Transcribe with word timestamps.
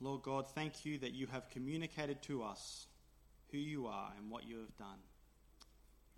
Lord 0.00 0.22
God, 0.22 0.46
thank 0.54 0.84
you 0.84 0.98
that 0.98 1.14
you 1.14 1.26
have 1.28 1.48
communicated 1.48 2.22
to 2.22 2.42
us 2.42 2.86
who 3.50 3.58
you 3.58 3.86
are 3.86 4.12
and 4.18 4.30
what 4.30 4.46
you 4.46 4.58
have 4.58 4.76
done. 4.76 4.98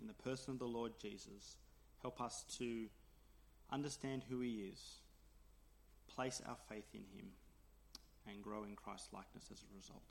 In 0.01 0.07
the 0.07 0.15
person 0.15 0.53
of 0.53 0.59
the 0.59 0.67
Lord 0.67 0.93
Jesus, 1.01 1.57
help 2.03 2.21
us 2.21 2.45
to 2.59 2.87
understand 3.71 4.23
who 4.29 4.41
he 4.41 4.71
is, 4.73 4.81
place 6.09 6.43
our 6.49 6.57
faith 6.69 6.87
in 6.93 7.01
him, 7.17 7.29
and 8.27 8.43
grow 8.43 8.65
in 8.65 8.75
Christ's 8.75 9.13
likeness 9.13 9.45
as 9.53 9.63
a 9.63 9.77
result. 9.77 10.03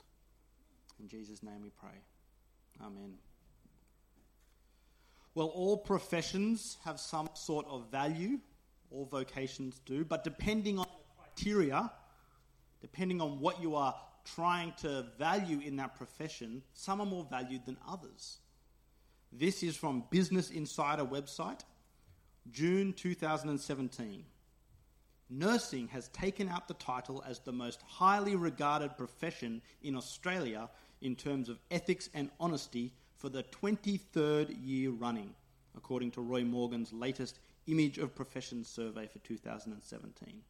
In 1.00 1.08
Jesus' 1.08 1.42
name 1.42 1.62
we 1.62 1.70
pray. 1.70 2.00
Amen. 2.80 3.14
Well, 5.34 5.48
all 5.48 5.76
professions 5.76 6.78
have 6.84 6.98
some 6.98 7.28
sort 7.34 7.66
of 7.68 7.90
value, 7.90 8.38
all 8.90 9.06
vocations 9.06 9.78
do, 9.84 10.04
but 10.04 10.24
depending 10.24 10.78
on 10.78 10.86
the 10.86 11.22
criteria, 11.22 11.90
depending 12.80 13.20
on 13.20 13.40
what 13.40 13.60
you 13.60 13.74
are 13.74 13.94
trying 14.24 14.72
to 14.78 15.06
value 15.18 15.60
in 15.60 15.76
that 15.76 15.96
profession, 15.96 16.62
some 16.74 17.00
are 17.00 17.06
more 17.06 17.26
valued 17.28 17.64
than 17.66 17.76
others. 17.88 18.38
This 19.32 19.62
is 19.62 19.76
from 19.76 20.04
Business 20.10 20.50
Insider 20.50 21.04
website, 21.04 21.60
June 22.50 22.92
2017. 22.92 24.24
Nursing 25.30 25.88
has 25.88 26.08
taken 26.08 26.48
out 26.48 26.68
the 26.68 26.74
title 26.74 27.22
as 27.28 27.38
the 27.40 27.52
most 27.52 27.82
highly 27.82 28.34
regarded 28.34 28.96
profession 28.96 29.60
in 29.82 29.94
Australia 29.94 30.70
in 31.02 31.14
terms 31.14 31.48
of 31.50 31.60
ethics 31.70 32.08
and 32.14 32.30
honesty 32.40 32.92
for 33.18 33.28
the 33.28 33.42
23rd 33.42 34.56
year 34.64 34.90
running, 34.90 35.34
according 35.76 36.10
to 36.12 36.22
Roy 36.22 36.44
Morgan's 36.44 36.92
latest 36.92 37.40
Image 37.66 37.98
of 37.98 38.14
Professions 38.14 38.68
survey 38.68 39.06
for 39.06 39.18
2017. 39.18 40.40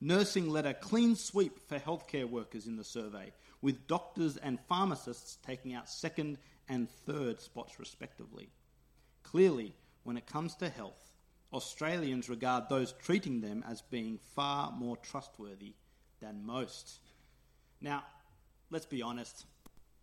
Nursing 0.00 0.48
led 0.48 0.66
a 0.66 0.74
clean 0.74 1.16
sweep 1.16 1.58
for 1.68 1.78
healthcare 1.78 2.28
workers 2.28 2.66
in 2.66 2.76
the 2.76 2.84
survey, 2.84 3.32
with 3.60 3.88
doctors 3.88 4.36
and 4.36 4.60
pharmacists 4.68 5.38
taking 5.44 5.74
out 5.74 5.88
second 5.88 6.38
and 6.68 6.88
third 6.88 7.40
spots 7.40 7.80
respectively. 7.80 8.48
Clearly, 9.24 9.74
when 10.04 10.16
it 10.16 10.26
comes 10.26 10.54
to 10.56 10.68
health, 10.68 11.12
Australians 11.52 12.28
regard 12.28 12.68
those 12.68 12.92
treating 12.92 13.40
them 13.40 13.64
as 13.68 13.82
being 13.82 14.18
far 14.34 14.70
more 14.70 14.96
trustworthy 14.98 15.74
than 16.20 16.46
most. 16.46 17.00
Now, 17.80 18.04
let's 18.70 18.86
be 18.86 19.02
honest, 19.02 19.46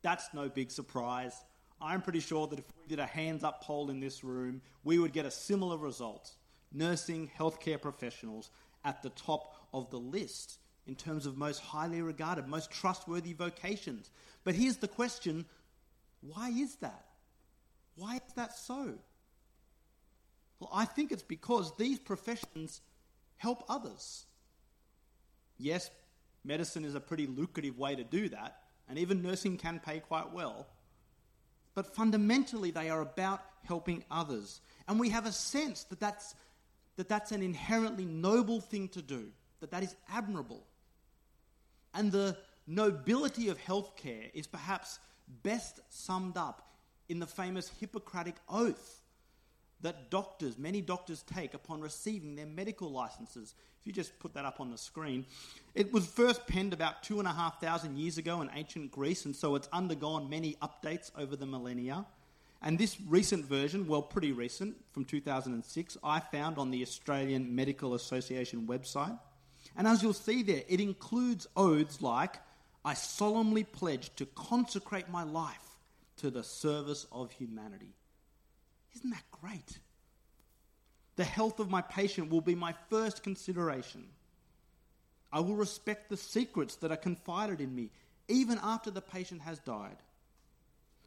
that's 0.01 0.33
no 0.33 0.49
big 0.49 0.71
surprise. 0.71 1.33
I'm 1.81 2.01
pretty 2.01 2.19
sure 2.19 2.47
that 2.47 2.59
if 2.59 2.65
we 2.77 2.87
did 2.87 2.99
a 2.99 3.05
hands 3.05 3.43
up 3.43 3.63
poll 3.63 3.89
in 3.89 3.99
this 3.99 4.23
room, 4.23 4.61
we 4.83 4.99
would 4.99 5.13
get 5.13 5.25
a 5.25 5.31
similar 5.31 5.77
result. 5.77 6.31
Nursing, 6.71 7.29
healthcare 7.37 7.81
professionals 7.81 8.49
at 8.83 9.01
the 9.01 9.09
top 9.09 9.64
of 9.75 9.89
the 9.89 9.99
list 9.99 10.57
in 10.87 10.95
terms 10.95 11.25
of 11.25 11.37
most 11.37 11.59
highly 11.59 12.01
regarded, 12.01 12.47
most 12.47 12.71
trustworthy 12.71 13.33
vocations. 13.33 14.09
But 14.43 14.55
here's 14.55 14.77
the 14.77 14.87
question 14.87 15.45
why 16.21 16.49
is 16.49 16.75
that? 16.77 17.05
Why 17.95 18.15
is 18.15 18.33
that 18.35 18.57
so? 18.57 18.95
Well, 20.59 20.69
I 20.73 20.85
think 20.85 21.11
it's 21.11 21.23
because 21.23 21.75
these 21.77 21.99
professions 21.99 22.81
help 23.37 23.63
others. 23.69 24.25
Yes, 25.57 25.89
medicine 26.43 26.85
is 26.85 26.95
a 26.95 26.99
pretty 26.99 27.27
lucrative 27.27 27.77
way 27.77 27.95
to 27.95 28.03
do 28.03 28.29
that, 28.29 28.57
and 28.89 28.97
even 28.97 29.21
nursing 29.21 29.57
can 29.57 29.79
pay 29.79 29.99
quite 29.99 30.33
well. 30.33 30.67
But 31.73 31.93
fundamentally, 31.93 32.71
they 32.71 32.89
are 32.89 33.01
about 33.01 33.41
helping 33.63 34.03
others. 34.09 34.61
And 34.87 34.99
we 34.99 35.09
have 35.09 35.25
a 35.25 35.31
sense 35.31 35.83
that 35.85 35.99
that's, 35.99 36.33
that 36.95 37.09
that's 37.09 37.31
an 37.31 37.41
inherently 37.41 38.05
noble 38.05 38.61
thing 38.61 38.87
to 38.89 39.01
do, 39.01 39.31
that 39.59 39.71
that 39.71 39.83
is 39.83 39.95
admirable. 40.09 40.65
And 41.93 42.11
the 42.11 42.37
nobility 42.67 43.49
of 43.49 43.57
healthcare 43.59 44.29
is 44.33 44.47
perhaps 44.47 44.99
best 45.43 45.79
summed 45.89 46.37
up 46.37 46.67
in 47.09 47.19
the 47.19 47.27
famous 47.27 47.69
Hippocratic 47.79 48.35
Oath 48.49 49.01
that 49.81 50.09
doctors, 50.09 50.57
many 50.57 50.81
doctors 50.81 51.23
take 51.23 51.53
upon 51.53 51.81
receiving 51.81 52.35
their 52.35 52.45
medical 52.45 52.89
licenses. 52.89 53.53
If 53.81 53.87
you 53.87 53.93
just 53.93 54.17
put 54.19 54.33
that 54.33 54.45
up 54.45 54.59
on 54.59 54.71
the 54.71 54.77
screen, 54.77 55.25
it 55.75 55.93
was 55.93 56.07
first 56.07 56.47
penned 56.47 56.73
about 56.73 57.03
two 57.03 57.19
and 57.19 57.27
a 57.27 57.31
half 57.31 57.61
thousand 57.61 57.97
years 57.97 58.17
ago 58.17 58.41
in 58.41 58.49
ancient 58.55 58.91
Greece, 58.91 59.25
and 59.25 59.35
so 59.35 59.55
it's 59.55 59.69
undergone 59.71 60.29
many 60.29 60.55
updates 60.61 61.11
over 61.17 61.35
the 61.35 61.45
millennia. 61.45 62.05
And 62.61 62.79
this 62.79 62.97
recent 63.07 63.45
version, 63.45 63.85
well, 63.85 64.01
pretty 64.01 64.31
recent, 64.31 64.75
from 64.91 65.05
2006, 65.05 65.97
I 66.03 66.19
found 66.19 66.57
on 66.57 66.71
the 66.71 66.81
Australian 66.81 67.53
Medical 67.53 67.93
Association 67.93 68.65
website. 68.65 69.19
And 69.77 69.87
as 69.87 70.01
you'll 70.01 70.13
see 70.13 70.43
there, 70.43 70.63
it 70.67 70.79
includes 70.79 71.47
oaths 71.55 72.01
like, 72.01 72.35
I 72.83 72.93
solemnly 72.93 73.63
pledge 73.63 74.15
to 74.15 74.25
consecrate 74.27 75.09
my 75.09 75.23
life 75.23 75.77
to 76.17 76.29
the 76.29 76.43
service 76.43 77.07
of 77.11 77.31
humanity. 77.31 77.93
Isn't 78.95 79.09
that 79.09 79.23
great? 79.31 79.79
The 81.17 81.23
health 81.23 81.59
of 81.59 81.69
my 81.69 81.81
patient 81.81 82.29
will 82.29 82.41
be 82.41 82.55
my 82.55 82.73
first 82.89 83.23
consideration. 83.23 84.07
I 85.31 85.39
will 85.39 85.55
respect 85.55 86.09
the 86.09 86.17
secrets 86.17 86.75
that 86.77 86.91
are 86.91 86.97
confided 86.97 87.59
in 87.59 87.75
me, 87.75 87.89
even 88.27 88.59
after 88.63 88.91
the 88.91 89.01
patient 89.01 89.41
has 89.41 89.59
died. 89.59 89.97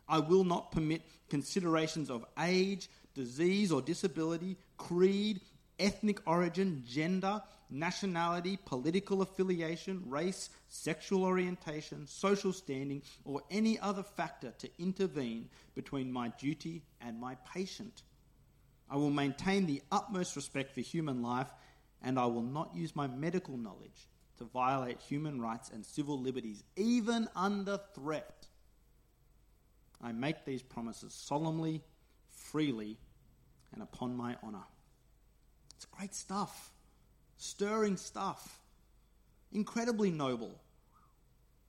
I 0.09 0.19
will 0.19 0.45
not 0.45 0.73
permit 0.73 1.03
considerations 1.29 2.11
of 2.11 2.25
age, 2.39 2.89
disease, 3.15 3.71
or 3.73 3.83
disability, 3.83 4.57
creed, 4.77 5.41
ethnic 5.79 6.21
origin, 6.27 6.83
gender, 6.87 7.43
nationality, 7.71 8.59
political 8.65 9.23
affiliation, 9.23 10.03
race, 10.07 10.51
sexual 10.69 11.25
orientation, 11.25 12.07
social 12.07 12.53
standing, 12.53 13.03
or 13.25 13.43
any 13.51 13.79
other 13.79 14.03
factor 14.03 14.53
to 14.59 14.69
intervene 14.79 15.49
between 15.75 16.13
my 16.13 16.29
duty 16.39 16.83
and 17.01 17.21
my 17.21 17.37
patient. 17.53 18.03
I 18.91 18.97
will 18.97 19.11
maintain 19.11 19.67
the 19.67 19.83
utmost 19.93 20.37
respect 20.37 20.73
for 20.73 20.81
human 20.81 21.23
life, 21.23 21.51
and 22.03 22.19
I 22.19 22.27
will 22.27 22.43
not 22.43 22.75
use 22.75 22.97
my 22.97 23.07
medical 23.07 23.57
knowledge 23.57 24.09
to 24.39 24.45
violate 24.45 25.01
human 25.01 25.41
rights 25.41 25.71
and 25.71 25.85
civil 25.85 26.21
liberties, 26.21 26.63
even 26.77 27.29
under 27.37 27.79
threat. 27.95 28.47
I 30.01 30.13
make 30.13 30.45
these 30.45 30.63
promises 30.63 31.13
solemnly, 31.13 31.83
freely, 32.31 32.99
and 33.73 33.83
upon 33.83 34.17
my 34.17 34.37
honour. 34.43 34.65
It's 35.77 35.85
great 35.87 36.15
stuff 36.15 36.73
stirring 37.39 37.97
stuff, 37.97 38.61
incredibly 39.53 40.11
noble. 40.11 40.61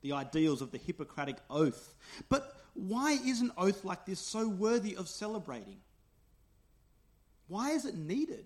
The 0.01 0.13
ideals 0.13 0.61
of 0.61 0.71
the 0.71 0.77
Hippocratic 0.77 1.37
Oath. 1.49 1.93
But 2.27 2.57
why 2.73 3.13
is 3.13 3.41
an 3.41 3.51
oath 3.57 3.85
like 3.85 4.05
this 4.05 4.19
so 4.19 4.47
worthy 4.47 4.95
of 4.95 5.07
celebrating? 5.07 5.77
Why 7.47 7.71
is 7.71 7.85
it 7.85 7.95
needed? 7.95 8.45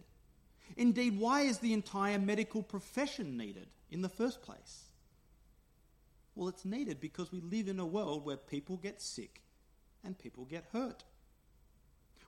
Indeed, 0.76 1.20
why 1.20 1.42
is 1.42 1.60
the 1.60 1.74
entire 1.74 2.20
medical 2.20 2.64
profession 2.64 3.38
needed 3.38 3.68
in 3.92 4.02
the 4.02 4.10
first 4.10 4.42
place? 4.42 4.84
Well, 6.36 6.48
it's 6.48 6.66
needed 6.66 7.00
because 7.00 7.32
we 7.32 7.42
live 7.42 7.68
in 7.68 7.80
a 7.80 7.86
world 7.86 8.26
where 8.26 8.38
people 8.38 8.78
get 8.78 9.02
sick 9.02 9.42
and 10.04 10.18
people 10.18 10.46
get 10.46 10.66
hurt. 10.74 11.04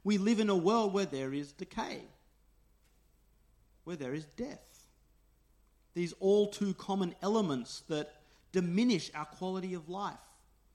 We 0.03 0.19
live 0.19 0.39
in 0.39 0.49
a 0.49 0.55
world 0.55 0.93
where 0.93 1.05
there 1.05 1.33
is 1.33 1.51
decay, 1.51 2.01
where 3.83 3.95
there 3.95 4.13
is 4.13 4.25
death 4.25 4.74
these 5.95 6.13
all 6.19 6.47
too 6.47 6.75
common 6.75 7.15
elements 7.23 7.83
that 7.87 8.13
diminish 8.51 9.09
our 9.15 9.25
quality 9.25 9.73
of 9.73 9.89
life 9.89 10.13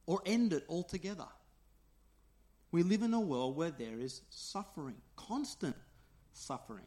or 0.07 0.21
end 0.27 0.53
it 0.53 0.65
altogether. 0.69 1.29
We 2.73 2.83
live 2.83 3.03
in 3.03 3.15
a 3.15 3.21
world 3.21 3.57
where 3.57 3.71
there 3.71 3.99
is 3.99 4.23
suffering, 4.31 4.97
constant 5.17 5.77
suffering. 6.33 6.87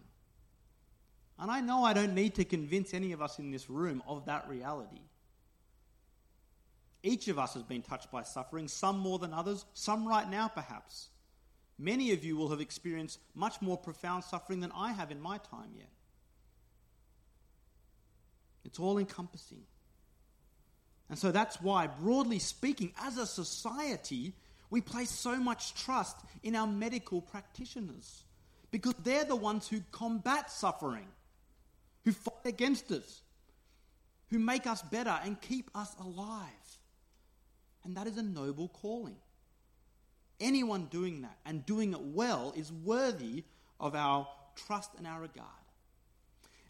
And 1.40 1.50
I 1.50 1.62
know 1.62 1.84
I 1.84 1.94
don't 1.94 2.16
need 2.16 2.36
to 2.36 2.46
convince 2.46 2.94
any 2.94 3.12
of 3.12 3.22
us 3.22 3.40
in 3.40 3.52
this 3.52 3.70
room 3.70 4.04
of 4.08 4.26
that 4.26 4.48
reality. 4.50 5.02
Each 7.02 7.28
of 7.28 7.38
us 7.38 7.54
has 7.54 7.64
been 7.64 7.82
touched 7.82 8.12
by 8.12 8.24
suffering, 8.24 8.68
some 8.68 8.98
more 8.98 9.20
than 9.20 9.34
others, 9.34 9.66
some 9.74 10.08
right 10.08 10.30
now 10.30 10.48
perhaps. 10.48 11.10
Many 11.78 12.14
of 12.14 12.24
you 12.24 12.38
will 12.38 12.50
have 12.50 12.62
experienced 12.62 13.20
much 13.36 13.62
more 13.62 13.78
profound 13.78 14.24
suffering 14.24 14.62
than 14.62 14.72
I 14.72 14.94
have 14.94 15.12
in 15.12 15.22
my 15.22 15.38
time 15.38 15.72
yet. 15.76 15.90
It's 18.66 18.80
all 18.80 18.98
encompassing. 18.98 19.64
And 21.10 21.18
so 21.20 21.32
that's 21.32 21.62
why, 21.62 21.88
broadly 21.88 22.40
speaking, 22.40 22.94
as 23.00 23.18
a 23.18 23.28
society, 23.28 24.34
we 24.70 24.82
place 24.82 25.12
so 25.12 25.36
much 25.38 25.76
trust 25.76 26.18
in 26.42 26.56
our 26.56 26.66
medical 26.66 27.22
practitioners 27.22 28.24
because 28.72 28.96
they're 29.04 29.26
the 29.26 29.36
ones 29.36 29.68
who 29.68 29.82
combat 29.92 30.50
suffering, 30.50 31.08
who 32.04 32.12
fight 32.12 32.46
against 32.46 32.92
us, 32.92 33.22
who 34.30 34.40
make 34.40 34.66
us 34.66 34.82
better 34.82 35.20
and 35.24 35.40
keep 35.40 35.70
us 35.76 35.96
alive. 36.00 36.50
And 37.84 37.96
that 37.98 38.08
is 38.08 38.18
a 38.18 38.24
noble 38.24 38.70
calling. 38.70 39.18
Anyone 40.40 40.86
doing 40.86 41.22
that 41.22 41.38
and 41.46 41.66
doing 41.66 41.94
it 41.94 42.02
well 42.02 42.54
is 42.56 42.72
worthy 42.72 43.44
of 43.80 43.94
our 43.94 44.28
trust 44.56 44.90
and 44.98 45.06
our 45.06 45.22
regard. 45.22 45.48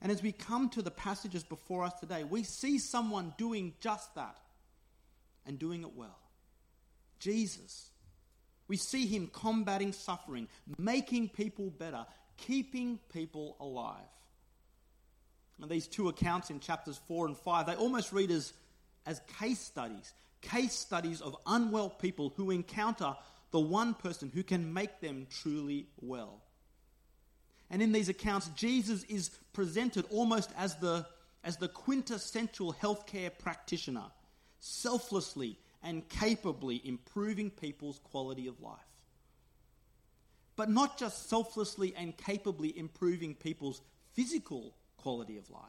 And 0.03 0.11
as 0.11 0.21
we 0.21 0.33
come 0.33 0.69
to 0.71 0.81
the 0.81 0.91
passages 0.91 1.43
before 1.43 1.85
us 1.85 1.93
today, 1.93 2.25
we 2.25 2.43
see 2.43 2.77
someone 2.77 3.33
doing 3.37 3.73
just 3.79 4.13
that. 4.15 4.37
and 5.45 5.59
doing 5.59 5.81
it 5.81 5.93
well. 5.95 6.19
Jesus. 7.19 7.89
We 8.67 8.77
see 8.77 9.05
him 9.07 9.29
combating 9.31 9.91
suffering, 9.91 10.47
making 10.77 11.29
people 11.29 11.69
better, 11.69 12.05
keeping 12.37 12.99
people 13.11 13.57
alive. 13.59 13.99
And 15.61 15.69
these 15.69 15.87
two 15.87 16.09
accounts 16.09 16.49
in 16.49 16.59
chapters 16.59 16.99
4 17.07 17.27
and 17.27 17.37
5, 17.37 17.65
they 17.65 17.75
almost 17.75 18.11
read 18.11 18.31
as, 18.31 18.53
as 19.05 19.21
case 19.39 19.59
studies, 19.59 20.13
case 20.41 20.73
studies 20.73 21.21
of 21.21 21.35
unwell 21.45 21.89
people 21.89 22.33
who 22.35 22.51
encounter 22.51 23.15
the 23.51 23.59
one 23.59 23.93
person 23.93 24.31
who 24.33 24.43
can 24.43 24.73
make 24.73 24.99
them 24.99 25.27
truly 25.29 25.87
well. 26.01 26.41
And 27.73 27.81
in 27.81 27.91
these 27.91 28.07
accounts, 28.07 28.49
Jesus 28.49 29.03
is 29.05 29.31
presented 29.51 30.05
almost 30.11 30.51
as 30.55 30.75
the, 30.75 31.07
as 31.43 31.57
the 31.57 31.67
quintessential 31.67 32.71
healthcare 32.71 33.31
practitioner, 33.35 34.05
selflessly 34.59 35.57
and 35.81 36.07
capably 36.07 36.79
improving 36.85 37.49
people's 37.49 37.97
quality 38.11 38.45
of 38.45 38.61
life. 38.61 38.77
But 40.55 40.69
not 40.69 40.99
just 40.99 41.27
selflessly 41.27 41.95
and 41.97 42.15
capably 42.15 42.77
improving 42.77 43.33
people's 43.33 43.81
physical 44.13 44.75
quality 44.97 45.39
of 45.39 45.49
life, 45.49 45.63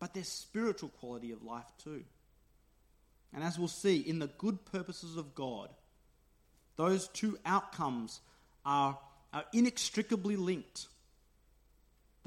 but 0.00 0.12
their 0.12 0.24
spiritual 0.24 0.88
quality 0.88 1.30
of 1.30 1.44
life 1.44 1.70
too. 1.84 2.02
And 3.32 3.44
as 3.44 3.60
we'll 3.60 3.68
see, 3.68 3.98
in 3.98 4.18
the 4.18 4.26
good 4.26 4.64
purposes 4.64 5.16
of 5.16 5.36
God, 5.36 5.68
those 6.74 7.06
two 7.06 7.38
outcomes 7.46 8.20
are, 8.64 8.98
are 9.32 9.44
inextricably 9.52 10.34
linked. 10.34 10.88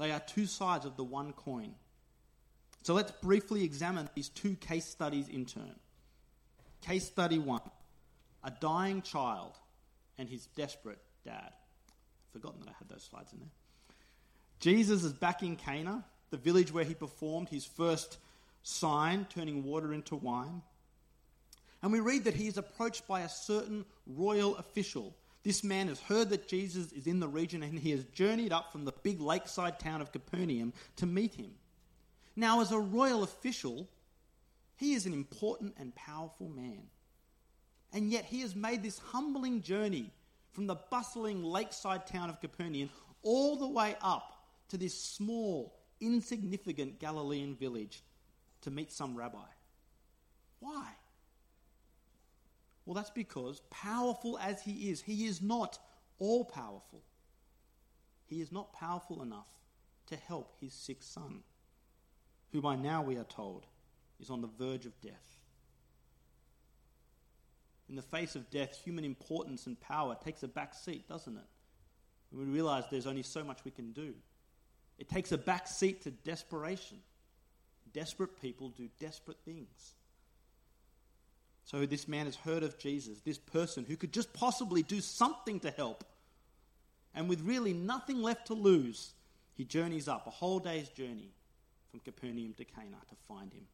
They 0.00 0.12
are 0.12 0.20
two 0.20 0.46
sides 0.46 0.86
of 0.86 0.96
the 0.96 1.04
one 1.04 1.34
coin. 1.34 1.74
So 2.82 2.94
let's 2.94 3.12
briefly 3.12 3.64
examine 3.64 4.08
these 4.14 4.30
two 4.30 4.56
case 4.56 4.86
studies 4.86 5.28
in 5.28 5.44
turn. 5.44 5.74
Case 6.80 7.06
study 7.06 7.38
one 7.38 7.60
a 8.42 8.50
dying 8.50 9.02
child 9.02 9.58
and 10.16 10.26
his 10.26 10.46
desperate 10.56 10.98
dad. 11.26 11.52
Forgotten 12.32 12.60
that 12.60 12.70
I 12.70 12.72
had 12.78 12.88
those 12.88 13.06
slides 13.10 13.34
in 13.34 13.40
there. 13.40 13.50
Jesus 14.60 15.04
is 15.04 15.12
back 15.12 15.42
in 15.42 15.56
Cana, 15.56 16.02
the 16.30 16.38
village 16.38 16.72
where 16.72 16.84
he 16.84 16.94
performed 16.94 17.50
his 17.50 17.66
first 17.66 18.16
sign, 18.62 19.26
turning 19.28 19.62
water 19.64 19.92
into 19.92 20.16
wine. 20.16 20.62
And 21.82 21.92
we 21.92 22.00
read 22.00 22.24
that 22.24 22.34
he 22.34 22.46
is 22.46 22.56
approached 22.56 23.06
by 23.06 23.20
a 23.20 23.28
certain 23.28 23.84
royal 24.06 24.56
official. 24.56 25.14
This 25.42 25.64
man 25.64 25.88
has 25.88 26.00
heard 26.00 26.28
that 26.30 26.48
Jesus 26.48 26.92
is 26.92 27.06
in 27.06 27.20
the 27.20 27.28
region 27.28 27.62
and 27.62 27.78
he 27.78 27.90
has 27.92 28.04
journeyed 28.06 28.52
up 28.52 28.72
from 28.72 28.84
the 28.84 28.92
big 29.02 29.20
lakeside 29.20 29.78
town 29.78 30.00
of 30.00 30.12
Capernaum 30.12 30.72
to 30.96 31.06
meet 31.06 31.34
him. 31.34 31.52
Now, 32.36 32.60
as 32.60 32.72
a 32.72 32.78
royal 32.78 33.22
official, 33.22 33.88
he 34.76 34.94
is 34.94 35.06
an 35.06 35.12
important 35.12 35.74
and 35.78 35.94
powerful 35.94 36.48
man. 36.48 36.82
And 37.92 38.10
yet 38.10 38.24
he 38.24 38.40
has 38.42 38.54
made 38.54 38.82
this 38.82 38.98
humbling 38.98 39.62
journey 39.62 40.10
from 40.52 40.66
the 40.66 40.74
bustling 40.74 41.42
lakeside 41.42 42.06
town 42.06 42.28
of 42.28 42.40
Capernaum 42.40 42.90
all 43.22 43.56
the 43.56 43.68
way 43.68 43.96
up 44.02 44.44
to 44.68 44.76
this 44.76 44.98
small, 44.98 45.74
insignificant 46.00 46.98
Galilean 46.98 47.54
village 47.54 48.02
to 48.62 48.70
meet 48.70 48.92
some 48.92 49.16
rabbi. 49.16 49.38
Why? 50.60 50.86
Well, 52.90 52.96
that's 52.96 53.10
because, 53.10 53.60
powerful 53.70 54.36
as 54.40 54.62
he 54.62 54.90
is, 54.90 55.00
he 55.00 55.26
is 55.26 55.40
not 55.40 55.78
all 56.18 56.44
powerful. 56.44 57.04
He 58.26 58.40
is 58.40 58.50
not 58.50 58.72
powerful 58.72 59.22
enough 59.22 59.46
to 60.08 60.16
help 60.16 60.56
his 60.60 60.72
sick 60.72 61.00
son, 61.00 61.44
who 62.50 62.60
by 62.60 62.74
now 62.74 63.00
we 63.00 63.16
are 63.16 63.22
told 63.22 63.64
is 64.18 64.28
on 64.28 64.40
the 64.40 64.50
verge 64.58 64.86
of 64.86 65.00
death. 65.02 65.36
In 67.88 67.94
the 67.94 68.02
face 68.02 68.34
of 68.34 68.50
death, 68.50 68.80
human 68.82 69.04
importance 69.04 69.68
and 69.68 69.78
power 69.78 70.16
takes 70.24 70.42
a 70.42 70.48
back 70.48 70.74
seat, 70.74 71.08
doesn't 71.08 71.36
it? 71.36 71.46
we 72.32 72.42
realize 72.42 72.82
there's 72.90 73.06
only 73.06 73.22
so 73.22 73.44
much 73.44 73.64
we 73.64 73.70
can 73.70 73.92
do. 73.92 74.14
It 74.98 75.08
takes 75.08 75.30
a 75.30 75.38
back 75.38 75.68
seat 75.68 76.02
to 76.02 76.10
desperation. 76.10 76.98
Desperate 77.92 78.42
people 78.42 78.70
do 78.70 78.88
desperate 78.98 79.38
things. 79.44 79.94
So 81.70 81.86
this 81.86 82.08
man 82.08 82.26
has 82.26 82.34
heard 82.34 82.64
of 82.64 82.76
Jesus, 82.78 83.20
this 83.20 83.38
person 83.38 83.84
who 83.86 83.96
could 83.96 84.12
just 84.12 84.32
possibly 84.32 84.82
do 84.82 85.00
something 85.00 85.60
to 85.60 85.70
help. 85.70 86.02
And 87.14 87.28
with 87.28 87.40
really 87.42 87.72
nothing 87.72 88.20
left 88.20 88.48
to 88.48 88.54
lose, 88.54 89.12
he 89.54 89.64
journeys 89.64 90.08
up 90.08 90.26
a 90.26 90.30
whole 90.30 90.58
day's 90.58 90.88
journey 90.88 91.30
from 91.88 92.00
Capernaum 92.00 92.54
to 92.54 92.64
Cana 92.64 92.96
to 93.08 93.14
find 93.28 93.52
him. 93.52 93.68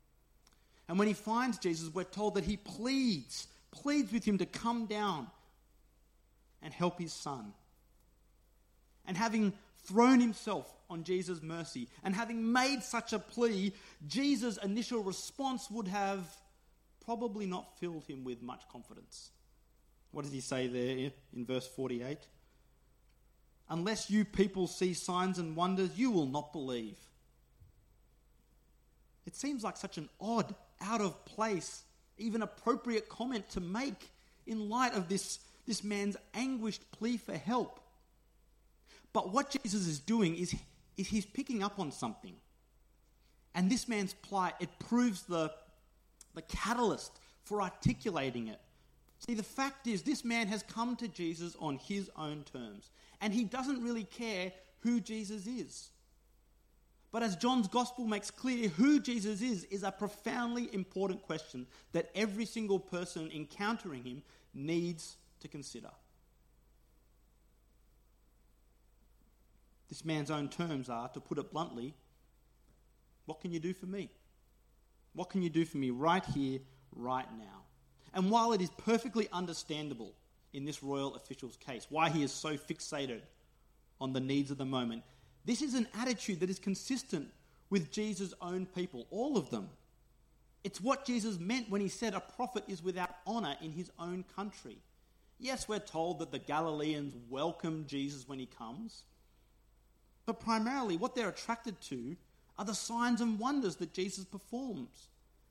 And 0.90 0.98
when 0.98 1.08
he 1.08 1.14
finds 1.14 1.56
Jesus, 1.56 1.88
we're 1.94 2.04
told 2.04 2.34
that 2.34 2.44
he 2.44 2.58
pleads, 2.58 3.48
pleads 3.70 4.12
with 4.12 4.26
him 4.26 4.37
to 4.38 4.46
come 4.46 4.84
down 4.84 5.28
and 6.60 6.75
help 6.75 7.00
his 7.00 7.14
son. 7.14 7.54
And 9.06 9.16
having 9.16 9.54
thrown 9.84 10.20
himself 10.20 10.70
on 10.90 11.02
Jesus' 11.02 11.43
mercy 11.43 11.88
and 12.04 12.14
having 12.14 12.52
made 12.52 12.82
such 12.82 13.14
a 13.14 13.19
plea, 13.19 13.72
Jesus' 14.06 14.58
initial 14.58 15.02
response 15.02 15.70
would 15.70 15.88
have 15.88 16.20
probably 17.06 17.47
not 17.47 17.79
filled 17.79 18.05
him 18.05 18.25
with 18.25 18.43
much 18.43 18.69
confidence. 18.70 19.31
What 20.11 20.25
does 20.25 20.32
he 20.32 20.41
say 20.41 20.67
there 20.67 21.12
in 21.35 21.47
verse 21.47 21.67
48? 21.67 22.19
Unless 23.69 24.11
you 24.11 24.25
people 24.25 24.67
see 24.67 24.93
signs 24.93 25.38
and 25.38 25.56
wonders, 25.56 25.91
you 25.97 26.11
will 26.11 26.26
not 26.26 26.53
believe. 26.53 26.99
It 29.25 29.35
seems 29.35 29.64
like 29.64 29.76
such 29.76 29.99
an 29.99 30.08
odd 30.20 30.55
out 30.81 31.00
of 31.00 31.25
place, 31.25 31.82
even 32.19 32.43
appropriate 32.43 33.08
comment 33.08 33.49
to 33.50 33.61
make 33.61 34.11
in 34.47 34.69
light 34.69 34.94
of 34.94 35.08
this, 35.08 35.41
this 35.67 35.82
man's 35.82 36.17
anguished 36.35 36.91
plea 36.93 37.17
for 37.17 37.37
help. 37.37 37.81
But 39.12 39.32
what 39.32 39.50
Jesus 39.50 39.87
is 39.87 39.99
doing 39.99 40.37
is, 40.37 40.55
is 40.97 41.08
he's 41.08 41.26
picking 41.26 41.62
up 41.62 41.79
on 41.79 41.91
something. 41.91 42.35
And 43.55 43.70
this 43.70 43.88
man's 43.88 44.14
plight, 44.14 44.55
it 44.61 44.69
proves 44.79 45.23
the, 45.23 45.50
the 46.36 46.42
catalyst 46.42 47.18
for 47.42 47.60
articulating 47.60 48.46
it. 48.46 48.60
See, 49.18 49.34
the 49.34 49.42
fact 49.42 49.88
is, 49.88 50.02
this 50.02 50.24
man 50.24 50.46
has 50.46 50.62
come 50.62 50.94
to 50.96 51.08
Jesus 51.08 51.56
on 51.58 51.78
his 51.78 52.10
own 52.16 52.44
terms, 52.44 52.90
and 53.20 53.32
he 53.32 53.42
doesn't 53.42 53.82
really 53.82 54.04
care 54.04 54.52
who 54.80 55.00
Jesus 55.00 55.46
is. 55.46 55.88
But 57.10 57.22
as 57.22 57.34
John's 57.34 57.66
gospel 57.66 58.04
makes 58.04 58.30
clear, 58.30 58.68
who 58.68 59.00
Jesus 59.00 59.40
is 59.40 59.64
is 59.64 59.82
a 59.82 59.90
profoundly 59.90 60.72
important 60.74 61.22
question 61.22 61.66
that 61.92 62.10
every 62.14 62.44
single 62.44 62.78
person 62.78 63.31
encountering 63.34 64.05
him 64.05 64.22
needs 64.52 65.16
to 65.40 65.48
consider. 65.48 65.90
This 69.88 70.05
man's 70.05 70.31
own 70.31 70.48
terms 70.48 70.90
are, 70.90 71.08
to 71.10 71.20
put 71.20 71.38
it 71.38 71.50
bluntly, 71.50 71.94
what 73.24 73.40
can 73.40 73.52
you 73.52 73.60
do 73.60 73.72
for 73.72 73.86
me? 73.86 74.10
What 75.17 75.31
can 75.31 75.43
you 75.43 75.49
do 75.49 75.65
for 75.65 75.79
me 75.79 75.91
right 75.91 76.25
here, 76.27 76.61
right 76.94 77.27
now? 77.39 77.65
And 78.13 78.31
while 78.31 78.53
it 78.53 78.61
is 78.61 78.70
perfectly 78.77 79.29
understandable 79.32 80.13
in 80.53 80.65
this 80.65 80.82
royal 80.82 81.17
official's 81.17 81.56
case 81.56 81.87
why 81.89 82.11
he 82.11 82.23
is 82.23 82.32
so 82.32 82.56
fixated 82.56 83.23
on 83.99 84.13
the 84.13 84.20
needs 84.20 84.51
of 84.51 84.58
the 84.58 84.65
moment, 84.67 85.03
this 85.46 85.63
is 85.63 85.75
an 85.75 85.89
attitude 85.99 86.41
that 86.41 86.51
is 86.51 86.58
consistent 86.58 87.29
with 87.70 87.91
Jesus' 87.91 88.35
own 88.43 88.67
people, 88.67 89.06
all 89.11 89.39
of 89.39 89.51
them. 89.51 89.70
It's 90.65 90.81
what 90.81 91.06
Jesus 91.06 91.39
meant 91.39 91.70
when 91.70 91.81
he 91.81 91.89
said 91.89 92.13
a 92.13 92.20
prophet 92.20 92.65
is 92.69 92.82
without 92.82 93.17
honor 93.27 93.56
in 93.63 93.73
his 93.73 93.91
own 93.99 94.25
country. 94.35 94.77
Yes, 95.39 95.67
we're 95.69 95.79
told 95.79 96.19
that 96.19 96.31
the 96.31 96.39
Galileans 96.39 97.15
welcome 97.31 97.85
Jesus 97.87 98.29
when 98.29 98.39
he 98.39 98.46
comes, 98.46 99.05
but 100.27 100.41
primarily 100.41 100.96
what 100.96 101.15
they're 101.15 101.29
attracted 101.29 101.81
to 101.82 102.17
are 102.58 102.65
the 102.65 102.75
signs 102.75 103.20
and 103.20 103.39
wonders 103.39 103.77
that 103.77 103.93
Jesus 103.93 104.25
performs. 104.25 105.08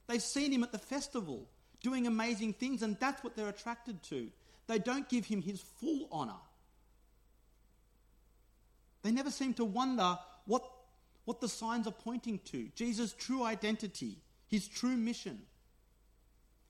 They've 0.07 0.21
seen 0.21 0.51
him 0.51 0.63
at 0.63 0.71
the 0.71 0.77
festival 0.77 1.47
doing 1.81 2.07
amazing 2.07 2.53
things, 2.53 2.81
and 2.81 2.97
that's 2.99 3.23
what 3.23 3.35
they're 3.35 3.49
attracted 3.49 4.01
to. 4.03 4.29
They 4.67 4.79
don't 4.79 5.07
give 5.07 5.25
him 5.25 5.41
his 5.41 5.61
full 5.61 6.07
honor. 6.11 6.39
They 9.03 9.11
never 9.11 9.29
seem 9.29 9.53
to 9.55 9.65
wonder 9.65 10.17
what, 10.45 10.63
what 11.25 11.41
the 11.41 11.47
signs 11.47 11.85
are 11.85 11.91
pointing 11.91 12.39
to 12.45 12.69
Jesus' 12.75 13.13
true 13.13 13.43
identity, 13.43 14.17
his 14.47 14.67
true 14.67 14.97
mission. 14.97 15.41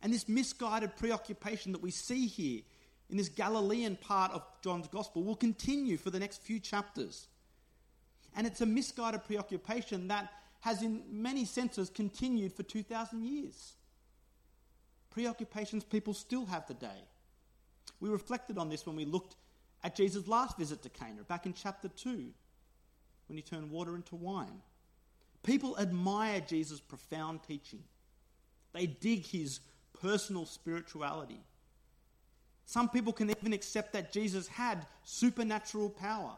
And 0.02 0.14
this 0.14 0.28
misguided 0.28 0.98
preoccupation 0.98 1.72
that 1.72 1.82
we 1.82 1.92
see 1.92 2.28
here 2.28 2.62
in 3.10 3.18
this 3.18 3.30
Galilean 3.30 3.96
part 3.96 4.34
of 4.34 4.44
John's 4.62 4.88
gospel 4.88 5.24
will 5.24 5.36
continue 5.36 5.98
for 5.98 6.10
the 6.10 6.20
next 6.20 6.42
few 6.42 6.60
chapters. 6.60 7.28
And 8.36 8.46
it's 8.46 8.62
a 8.62 8.66
misguided 8.66 9.24
preoccupation 9.24 10.08
that 10.10 10.32
has, 10.62 10.82
in 10.82 11.04
many 11.10 11.46
senses, 11.46 11.90
continued 11.90 12.54
for 12.54 12.64
2,000 12.64 13.24
years. 13.24 13.74
Preoccupations 15.10 15.84
people 15.84 16.14
still 16.14 16.46
have 16.46 16.66
today. 16.66 17.06
We 18.00 18.10
reflected 18.10 18.58
on 18.58 18.70
this 18.70 18.86
when 18.86 18.96
we 18.96 19.06
looked 19.06 19.36
at 19.84 19.96
Jesus' 19.96 20.28
last 20.28 20.58
visit 20.58 20.82
to 20.84 20.90
Cana, 20.90 21.24
back 21.28 21.46
in 21.46 21.54
chapter 21.54 21.88
2, 21.88 22.26
when 23.28 23.38
he 23.38 23.42
turned 23.42 23.72
water 23.72 23.96
into 23.96 24.16
wine. 24.16 24.62
People 25.44 25.78
admire 25.78 26.42
Jesus' 26.42 26.80
profound 26.80 27.42
teaching. 27.48 27.84
They 28.74 28.88
dig 28.88 29.26
his 29.26 29.60
personal 30.02 30.46
spirituality. 30.46 31.40
Some 32.66 32.90
people 32.90 33.14
can 33.14 33.30
even 33.30 33.54
accept 33.54 33.94
that 33.94 34.12
Jesus 34.12 34.48
had 34.48 34.86
supernatural 35.04 35.90
power 35.92 36.34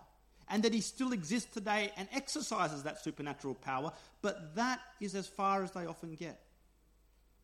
and 0.49 0.63
that 0.63 0.73
he 0.73 0.81
still 0.81 1.11
exists 1.11 1.53
today 1.53 1.91
and 1.97 2.07
exercises 2.11 2.83
that 2.83 3.03
supernatural 3.03 3.55
power, 3.55 3.91
but 4.21 4.55
that 4.55 4.79
is 5.01 5.15
as 5.15 5.27
far 5.27 5.63
as 5.63 5.71
they 5.71 5.85
often 5.85 6.15
get. 6.15 6.41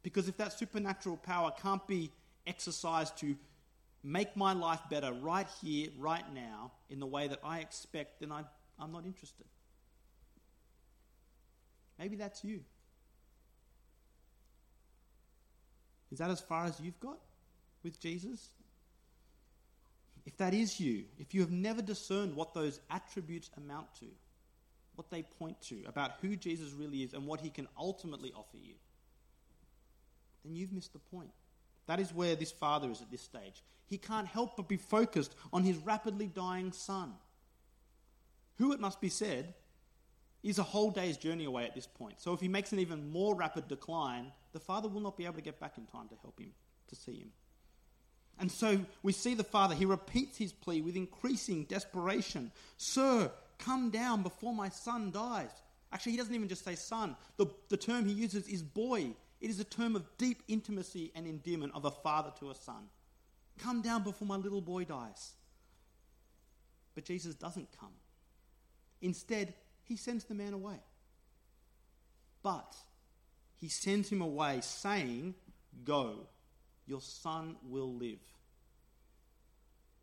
Because 0.03 0.27
if 0.27 0.38
that 0.38 0.53
supernatural 0.53 1.17
power 1.17 1.51
can't 1.62 1.86
be 1.88 2.12
exercised 2.45 3.17
to 3.17 3.36
make 4.03 4.36
my 4.36 4.53
life 4.53 4.81
better 4.89 5.13
right 5.13 5.48
here, 5.62 5.89
right 5.98 6.25
now, 6.33 6.72
in 6.89 7.00
the 7.00 7.05
way 7.05 7.27
that 7.27 7.39
I 7.43 7.60
expect, 7.60 8.19
then 8.19 8.31
I, 8.31 8.43
I'm 8.79 8.91
not 8.91 9.05
interested. 9.05 9.45
Maybe 11.98 12.15
that's 12.15 12.43
you. 12.43 12.62
Is 16.12 16.19
that 16.19 16.29
as 16.29 16.41
far 16.41 16.65
as 16.65 16.79
you've 16.79 17.00
got 17.00 17.17
with 17.83 18.00
Jesus? 18.00 18.50
If 20.25 20.37
that 20.37 20.53
is 20.53 20.79
you, 20.79 21.03
if 21.19 21.33
you 21.33 21.41
have 21.41 21.51
never 21.51 21.81
discerned 21.81 22.35
what 22.35 22.53
those 22.53 22.79
attributes 22.89 23.49
amount 23.57 23.93
to, 23.99 24.05
what 24.95 25.09
they 25.09 25.23
point 25.23 25.59
to 25.63 25.83
about 25.85 26.13
who 26.21 26.35
Jesus 26.35 26.71
really 26.71 27.03
is 27.03 27.13
and 27.13 27.25
what 27.25 27.41
he 27.41 27.49
can 27.49 27.67
ultimately 27.77 28.31
offer 28.35 28.57
you, 28.57 28.75
then 30.45 30.55
you've 30.55 30.71
missed 30.71 30.93
the 30.93 30.99
point. 30.99 31.31
That 31.87 31.99
is 31.99 32.13
where 32.13 32.35
this 32.35 32.51
father 32.51 32.89
is 32.89 33.01
at 33.01 33.11
this 33.11 33.21
stage. 33.21 33.63
He 33.87 33.97
can't 33.97 34.27
help 34.27 34.55
but 34.55 34.69
be 34.69 34.77
focused 34.77 35.35
on 35.51 35.63
his 35.63 35.77
rapidly 35.77 36.27
dying 36.27 36.71
son, 36.71 37.13
who, 38.57 38.71
it 38.71 38.79
must 38.79 39.01
be 39.01 39.09
said, 39.09 39.53
is 40.43 40.59
a 40.59 40.63
whole 40.63 40.91
day's 40.91 41.17
journey 41.17 41.45
away 41.45 41.65
at 41.65 41.75
this 41.75 41.87
point. 41.87 42.21
So 42.21 42.33
if 42.33 42.39
he 42.39 42.47
makes 42.47 42.71
an 42.71 42.79
even 42.79 43.09
more 43.09 43.35
rapid 43.35 43.67
decline, 43.67 44.31
the 44.51 44.59
father 44.59 44.87
will 44.87 45.01
not 45.01 45.17
be 45.17 45.25
able 45.25 45.35
to 45.35 45.41
get 45.41 45.59
back 45.59 45.77
in 45.77 45.85
time 45.85 46.07
to 46.09 46.15
help 46.21 46.39
him, 46.39 46.51
to 46.87 46.95
see 46.95 47.13
him. 47.13 47.31
And 48.39 48.51
so 48.51 48.79
we 49.03 49.13
see 49.13 49.35
the 49.35 49.43
father, 49.43 49.75
he 49.75 49.85
repeats 49.85 50.37
his 50.37 50.51
plea 50.51 50.81
with 50.81 50.95
increasing 50.95 51.65
desperation 51.65 52.51
Sir, 52.77 53.31
come 53.59 53.89
down 53.89 54.23
before 54.23 54.53
my 54.53 54.69
son 54.69 55.11
dies. 55.11 55.51
Actually, 55.91 56.13
he 56.13 56.17
doesn't 56.17 56.33
even 56.33 56.47
just 56.47 56.65
say 56.65 56.75
son, 56.75 57.15
the, 57.37 57.45
the 57.69 57.77
term 57.77 58.05
he 58.05 58.13
uses 58.13 58.47
is 58.47 58.63
boy. 58.63 59.11
It 59.39 59.49
is 59.49 59.59
a 59.59 59.63
term 59.63 59.95
of 59.95 60.05
deep 60.17 60.41
intimacy 60.47 61.11
and 61.15 61.27
endearment 61.27 61.73
of 61.75 61.85
a 61.85 61.91
father 61.91 62.31
to 62.39 62.49
a 62.49 62.55
son. 62.55 62.89
Come 63.59 63.81
down 63.81 64.03
before 64.03 64.27
my 64.27 64.37
little 64.37 64.61
boy 64.61 64.85
dies. 64.85 65.33
But 66.95 67.05
Jesus 67.05 67.35
doesn't 67.35 67.67
come. 67.79 67.93
Instead, 69.01 69.53
he 69.83 69.97
sends 69.97 70.23
the 70.23 70.33
man 70.33 70.53
away. 70.53 70.77
But 72.41 72.75
he 73.59 73.69
sends 73.69 74.09
him 74.09 74.21
away 74.21 74.59
saying, 74.61 75.35
Go, 75.83 76.27
your 76.87 77.01
son 77.01 77.55
will 77.63 77.93
live. 77.93 78.19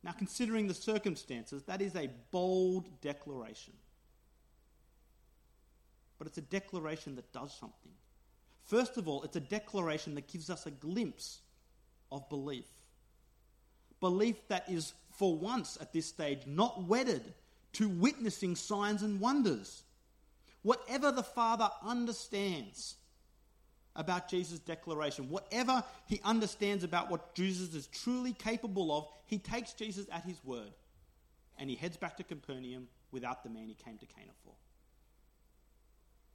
Now, 0.02 0.12
considering 0.12 0.66
the 0.66 0.74
circumstances, 0.74 1.62
that 1.64 1.82
is 1.82 1.94
a 1.94 2.08
bold 2.30 3.00
declaration. 3.00 3.74
But 6.18 6.26
it's 6.26 6.38
a 6.38 6.42
declaration 6.42 7.16
that 7.16 7.32
does 7.32 7.54
something. 7.54 7.92
First 8.64 8.96
of 8.96 9.08
all, 9.08 9.22
it's 9.24 9.36
a 9.36 9.40
declaration 9.40 10.14
that 10.14 10.28
gives 10.28 10.48
us 10.48 10.66
a 10.66 10.70
glimpse 10.70 11.40
of 12.10 12.28
belief. 12.28 12.68
Belief 14.00 14.36
that 14.48 14.68
is, 14.68 14.94
for 15.10 15.36
once 15.36 15.76
at 15.80 15.92
this 15.92 16.06
stage, 16.06 16.46
not 16.46 16.84
wedded 16.84 17.34
to 17.74 17.88
witnessing 17.88 18.56
signs 18.56 19.02
and 19.02 19.20
wonders. 19.20 19.82
Whatever 20.62 21.12
the 21.12 21.22
Father 21.22 21.70
understands 21.84 22.96
about 23.96 24.28
Jesus' 24.28 24.58
declaration, 24.60 25.28
whatever 25.28 25.82
he 26.06 26.20
understands 26.24 26.84
about 26.84 27.10
what 27.10 27.34
Jesus 27.34 27.74
is 27.74 27.86
truly 27.88 28.32
capable 28.32 28.96
of, 28.96 29.08
he 29.26 29.38
takes 29.38 29.72
Jesus 29.72 30.06
at 30.12 30.24
his 30.24 30.42
word 30.44 30.72
and 31.58 31.68
he 31.68 31.76
heads 31.76 31.96
back 31.96 32.16
to 32.16 32.24
Capernaum 32.24 32.88
without 33.12 33.42
the 33.42 33.50
man 33.50 33.68
he 33.68 33.74
came 33.74 33.98
to 33.98 34.06
Cana 34.06 34.32
for. 34.44 34.52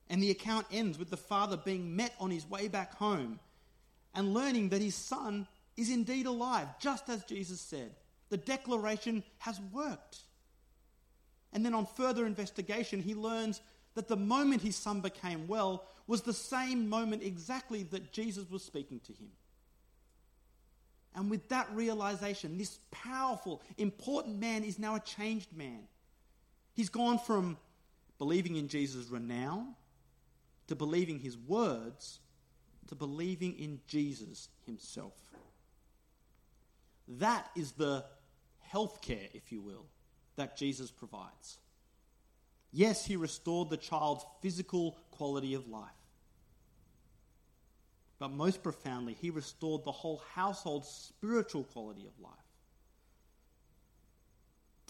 And 0.09 0.21
the 0.21 0.31
account 0.31 0.67
ends 0.71 0.99
with 0.99 1.09
the 1.09 1.17
father 1.17 1.57
being 1.57 1.95
met 1.95 2.13
on 2.19 2.29
his 2.29 2.47
way 2.47 2.67
back 2.67 2.93
home 2.95 3.39
and 4.13 4.33
learning 4.33 4.69
that 4.69 4.81
his 4.81 4.95
son 4.95 5.47
is 5.77 5.89
indeed 5.89 6.25
alive, 6.25 6.67
just 6.79 7.09
as 7.09 7.23
Jesus 7.23 7.59
said. 7.59 7.95
The 8.29 8.37
declaration 8.37 9.23
has 9.39 9.59
worked. 9.71 10.19
And 11.53 11.65
then 11.65 11.73
on 11.73 11.85
further 11.85 12.25
investigation, 12.25 13.01
he 13.01 13.15
learns 13.15 13.61
that 13.95 14.07
the 14.07 14.15
moment 14.15 14.61
his 14.61 14.75
son 14.75 15.01
became 15.01 15.47
well 15.47 15.83
was 16.07 16.21
the 16.21 16.33
same 16.33 16.87
moment 16.87 17.23
exactly 17.23 17.83
that 17.83 18.11
Jesus 18.11 18.49
was 18.49 18.63
speaking 18.63 18.99
to 19.01 19.13
him. 19.13 19.31
And 21.15 21.29
with 21.29 21.47
that 21.49 21.69
realization, 21.73 22.57
this 22.57 22.77
powerful, 22.91 23.61
important 23.77 24.39
man 24.39 24.63
is 24.63 24.77
now 24.77 24.95
a 24.95 24.99
changed 24.99 25.55
man. 25.55 25.87
He's 26.73 26.89
gone 26.89 27.19
from 27.19 27.57
believing 28.17 28.57
in 28.57 28.67
Jesus' 28.67 29.07
renown 29.07 29.75
to 30.67 30.75
believing 30.75 31.19
his 31.19 31.37
words 31.37 32.19
to 32.87 32.95
believing 32.95 33.57
in 33.57 33.79
Jesus 33.87 34.49
himself. 34.65 35.13
That 37.07 37.49
is 37.55 37.73
the 37.73 38.05
health 38.59 39.01
care, 39.01 39.29
if 39.33 39.51
you 39.51 39.61
will, 39.61 39.85
that 40.35 40.57
Jesus 40.57 40.91
provides. 40.91 41.59
Yes, 42.75 43.05
he 43.05 43.15
restored 43.15 43.69
the 43.69 43.77
child's 43.77 44.25
physical 44.41 44.97
quality 45.11 45.53
of 45.53 45.65
life. 45.69 45.87
But 48.19 48.31
most 48.31 48.61
profoundly, 48.63 49.13
he 49.13 49.29
restored 49.29 49.85
the 49.85 49.93
whole 49.93 50.21
household's 50.33 50.89
spiritual 50.89 51.63
quality 51.63 52.05
of 52.05 52.19
life. 52.21 52.33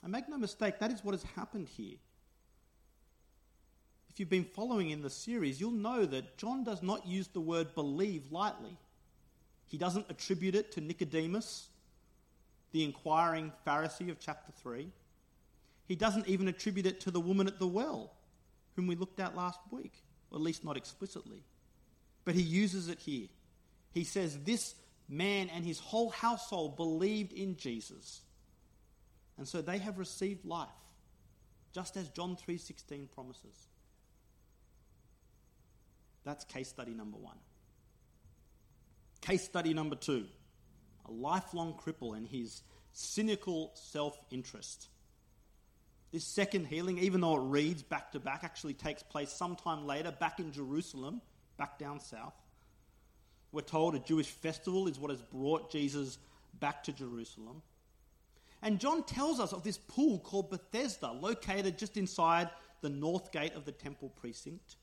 And 0.01 0.11
make 0.11 0.27
no 0.27 0.39
mistake, 0.39 0.79
that 0.79 0.89
is 0.89 1.03
what 1.03 1.11
has 1.11 1.21
happened 1.35 1.67
here. 1.67 1.97
If 4.09 4.19
you've 4.19 4.29
been 4.31 4.45
following 4.45 4.89
in 4.89 5.03
the 5.03 5.09
series, 5.11 5.61
you'll 5.61 5.69
know 5.69 6.07
that 6.07 6.39
John 6.39 6.63
does 6.63 6.81
not 6.81 7.05
use 7.05 7.27
the 7.27 7.39
word 7.39 7.75
believe 7.75 8.31
lightly. 8.31 8.79
He 9.67 9.77
doesn't 9.77 10.07
attribute 10.09 10.55
it 10.55 10.71
to 10.71 10.81
Nicodemus, 10.81 11.67
the 12.71 12.83
inquiring 12.83 13.51
Pharisee 13.67 14.09
of 14.09 14.19
chapter 14.19 14.51
3. 14.63 14.89
He 15.87 15.95
doesn't 15.95 16.27
even 16.27 16.47
attribute 16.47 16.85
it 16.85 17.01
to 17.01 17.11
the 17.11 17.19
woman 17.19 17.47
at 17.47 17.59
the 17.59 17.67
well, 17.67 18.13
whom 18.75 18.87
we 18.87 18.95
looked 18.95 19.19
at 19.19 19.35
last 19.35 19.59
week, 19.71 20.03
or 20.31 20.37
at 20.37 20.41
least 20.41 20.63
not 20.63 20.77
explicitly. 20.77 21.43
But 22.23 22.35
he 22.35 22.41
uses 22.41 22.89
it 22.89 22.99
here. 22.99 23.27
He 23.91 24.03
says, 24.03 24.39
This 24.43 24.75
man 25.07 25.49
and 25.53 25.63
his 25.63 25.79
whole 25.79 26.09
household 26.09 26.75
believed 26.75 27.31
in 27.31 27.55
Jesus. 27.55 28.21
And 29.37 29.47
so 29.47 29.61
they 29.61 29.77
have 29.77 29.99
received 29.99 30.45
life, 30.45 30.69
just 31.73 31.97
as 31.97 32.09
John 32.09 32.35
3:16 32.35 33.11
promises. 33.11 33.67
That's 36.23 36.43
case 36.45 36.69
study 36.69 36.93
number 36.93 37.17
1. 37.17 37.37
Case 39.21 39.43
study 39.43 39.73
number 39.73 39.95
2. 39.95 40.25
A 41.05 41.11
lifelong 41.11 41.73
cripple 41.73 42.17
and 42.17 42.27
his 42.27 42.63
cynical 42.93 43.71
self-interest. 43.75 44.87
This 46.15 46.23
second 46.23 46.67
healing, 46.67 46.97
even 46.99 47.19
though 47.19 47.35
it 47.35 47.41
reads 47.41 47.83
back 47.83 48.13
to 48.13 48.21
back, 48.21 48.45
actually 48.45 48.73
takes 48.73 49.03
place 49.03 49.29
sometime 49.29 49.85
later, 49.85 50.13
back 50.17 50.39
in 50.39 50.53
Jerusalem, 50.53 51.21
back 51.57 51.77
down 51.77 51.99
south. 51.99 52.35
We're 53.51 53.63
told 53.63 53.95
a 53.95 53.99
Jewish 53.99 54.29
festival 54.29 54.87
is 54.87 54.97
what 54.97 55.11
has 55.11 55.21
brought 55.21 55.69
Jesus 55.69 56.17
back 56.57 56.85
to 56.85 56.93
Jerusalem. 56.93 57.61
And 58.61 58.79
John 58.79 59.03
tells 59.03 59.41
us 59.41 59.51
of 59.51 59.65
this 59.65 59.77
pool 59.77 60.19
called 60.19 60.51
Bethesda, 60.51 61.11
located 61.11 61.77
just 61.77 61.97
inside 61.97 62.49
the 62.79 62.87
north 62.87 63.33
gate 63.33 63.53
of 63.53 63.65
the 63.65 63.73
temple 63.73 64.07
precinct. 64.07 64.77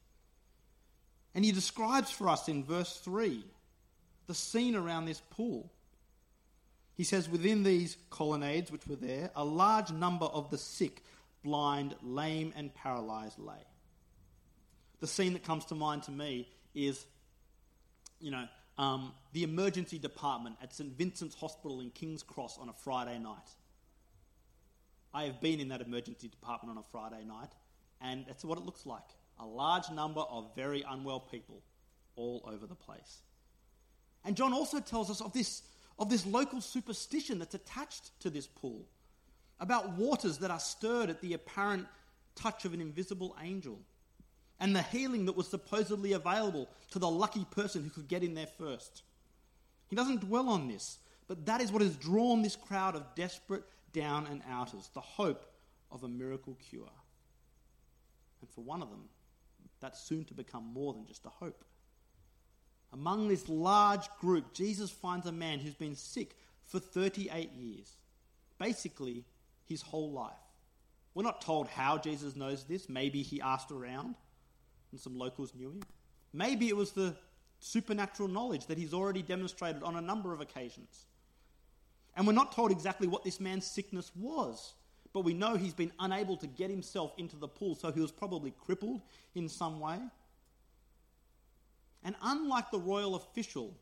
And 1.34 1.46
he 1.46 1.52
describes 1.52 2.10
for 2.10 2.28
us 2.28 2.46
in 2.46 2.62
verse 2.62 2.98
3 2.98 3.42
the 4.26 4.34
scene 4.34 4.76
around 4.76 5.06
this 5.06 5.22
pool. 5.30 5.72
He 6.94 7.04
says, 7.04 7.26
Within 7.26 7.62
these 7.62 7.96
colonnades 8.10 8.70
which 8.70 8.86
were 8.86 8.96
there, 8.96 9.30
a 9.34 9.46
large 9.46 9.90
number 9.90 10.26
of 10.26 10.50
the 10.50 10.58
sick 10.58 11.02
blind, 11.42 11.94
lame, 12.02 12.52
and 12.56 12.74
paralyzed 12.74 13.38
lay. 13.38 13.64
The 15.00 15.06
scene 15.06 15.32
that 15.32 15.42
comes 15.42 15.64
to 15.66 15.74
mind 15.74 16.04
to 16.04 16.10
me 16.10 16.48
is, 16.74 17.04
you 18.20 18.30
know, 18.30 18.46
um, 18.78 19.12
the 19.32 19.42
emergency 19.42 19.98
department 19.98 20.56
at 20.62 20.72
St. 20.72 20.96
Vincent's 20.96 21.34
Hospital 21.34 21.80
in 21.80 21.90
King's 21.90 22.22
Cross 22.22 22.58
on 22.58 22.68
a 22.68 22.72
Friday 22.72 23.18
night. 23.18 23.50
I 25.12 25.24
have 25.24 25.40
been 25.40 25.60
in 25.60 25.68
that 25.68 25.82
emergency 25.82 26.28
department 26.28 26.76
on 26.76 26.82
a 26.82 26.86
Friday 26.90 27.24
night, 27.24 27.50
and 28.00 28.24
that's 28.26 28.44
what 28.44 28.58
it 28.58 28.64
looks 28.64 28.86
like 28.86 29.02
a 29.40 29.46
large 29.46 29.90
number 29.90 30.20
of 30.20 30.54
very 30.54 30.84
unwell 30.88 31.20
people 31.20 31.62
all 32.16 32.44
over 32.46 32.66
the 32.66 32.74
place. 32.74 33.22
And 34.24 34.36
John 34.36 34.52
also 34.52 34.78
tells 34.78 35.10
us 35.10 35.20
of 35.20 35.32
this, 35.32 35.62
of 35.98 36.08
this 36.08 36.24
local 36.24 36.60
superstition 36.60 37.38
that's 37.38 37.54
attached 37.54 38.18
to 38.20 38.30
this 38.30 38.46
pool 38.46 38.86
about 39.62 39.92
waters 39.92 40.38
that 40.38 40.50
are 40.50 40.58
stirred 40.58 41.08
at 41.08 41.20
the 41.20 41.34
apparent 41.34 41.86
touch 42.34 42.64
of 42.64 42.74
an 42.74 42.80
invisible 42.80 43.36
angel, 43.40 43.78
and 44.58 44.74
the 44.74 44.82
healing 44.82 45.24
that 45.26 45.36
was 45.36 45.46
supposedly 45.46 46.12
available 46.12 46.68
to 46.90 46.98
the 46.98 47.08
lucky 47.08 47.46
person 47.52 47.84
who 47.84 47.90
could 47.90 48.08
get 48.08 48.24
in 48.24 48.34
there 48.34 48.48
first. 48.58 49.04
He 49.88 49.94
doesn't 49.94 50.20
dwell 50.20 50.48
on 50.48 50.66
this, 50.66 50.98
but 51.28 51.46
that 51.46 51.60
is 51.60 51.70
what 51.70 51.80
has 51.80 51.96
drawn 51.96 52.42
this 52.42 52.56
crowd 52.56 52.96
of 52.96 53.14
desperate 53.14 53.62
down 53.92 54.26
and 54.26 54.42
outers 54.50 54.90
the 54.94 55.00
hope 55.00 55.46
of 55.92 56.02
a 56.02 56.08
miracle 56.08 56.58
cure. 56.68 56.90
And 58.40 58.50
for 58.50 58.62
one 58.62 58.82
of 58.82 58.90
them, 58.90 59.04
that's 59.80 60.02
soon 60.02 60.24
to 60.24 60.34
become 60.34 60.64
more 60.64 60.92
than 60.92 61.06
just 61.06 61.24
a 61.24 61.28
hope. 61.28 61.64
Among 62.92 63.28
this 63.28 63.48
large 63.48 64.08
group, 64.20 64.52
Jesus 64.54 64.90
finds 64.90 65.26
a 65.26 65.32
man 65.32 65.60
who's 65.60 65.74
been 65.74 65.94
sick 65.94 66.34
for 66.66 66.80
38 66.80 67.52
years, 67.52 67.96
basically 68.58 69.24
his 69.68 69.82
whole 69.82 70.12
life. 70.12 70.32
We're 71.14 71.22
not 71.22 71.40
told 71.40 71.68
how 71.68 71.98
Jesus 71.98 72.36
knows 72.36 72.64
this. 72.64 72.88
Maybe 72.88 73.22
he 73.22 73.40
asked 73.40 73.70
around 73.70 74.14
and 74.92 75.00
some 75.00 75.18
locals 75.18 75.52
knew 75.54 75.70
him. 75.70 75.82
Maybe 76.32 76.68
it 76.68 76.76
was 76.76 76.92
the 76.92 77.14
supernatural 77.60 78.28
knowledge 78.28 78.66
that 78.66 78.78
he's 78.78 78.94
already 78.94 79.22
demonstrated 79.22 79.82
on 79.82 79.96
a 79.96 80.00
number 80.00 80.32
of 80.32 80.40
occasions. 80.40 81.06
And 82.16 82.26
we're 82.26 82.32
not 82.32 82.52
told 82.52 82.70
exactly 82.70 83.08
what 83.08 83.24
this 83.24 83.40
man's 83.40 83.66
sickness 83.66 84.10
was, 84.16 84.74
but 85.12 85.20
we 85.20 85.34
know 85.34 85.56
he's 85.56 85.74
been 85.74 85.92
unable 85.98 86.36
to 86.38 86.46
get 86.46 86.70
himself 86.70 87.12
into 87.18 87.36
the 87.36 87.48
pool, 87.48 87.74
so 87.74 87.90
he 87.90 88.00
was 88.00 88.12
probably 88.12 88.52
crippled 88.64 89.00
in 89.34 89.48
some 89.48 89.80
way. 89.80 89.98
And 92.04 92.16
unlike 92.22 92.70
the 92.70 92.80
royal 92.80 93.14
official 93.14 93.74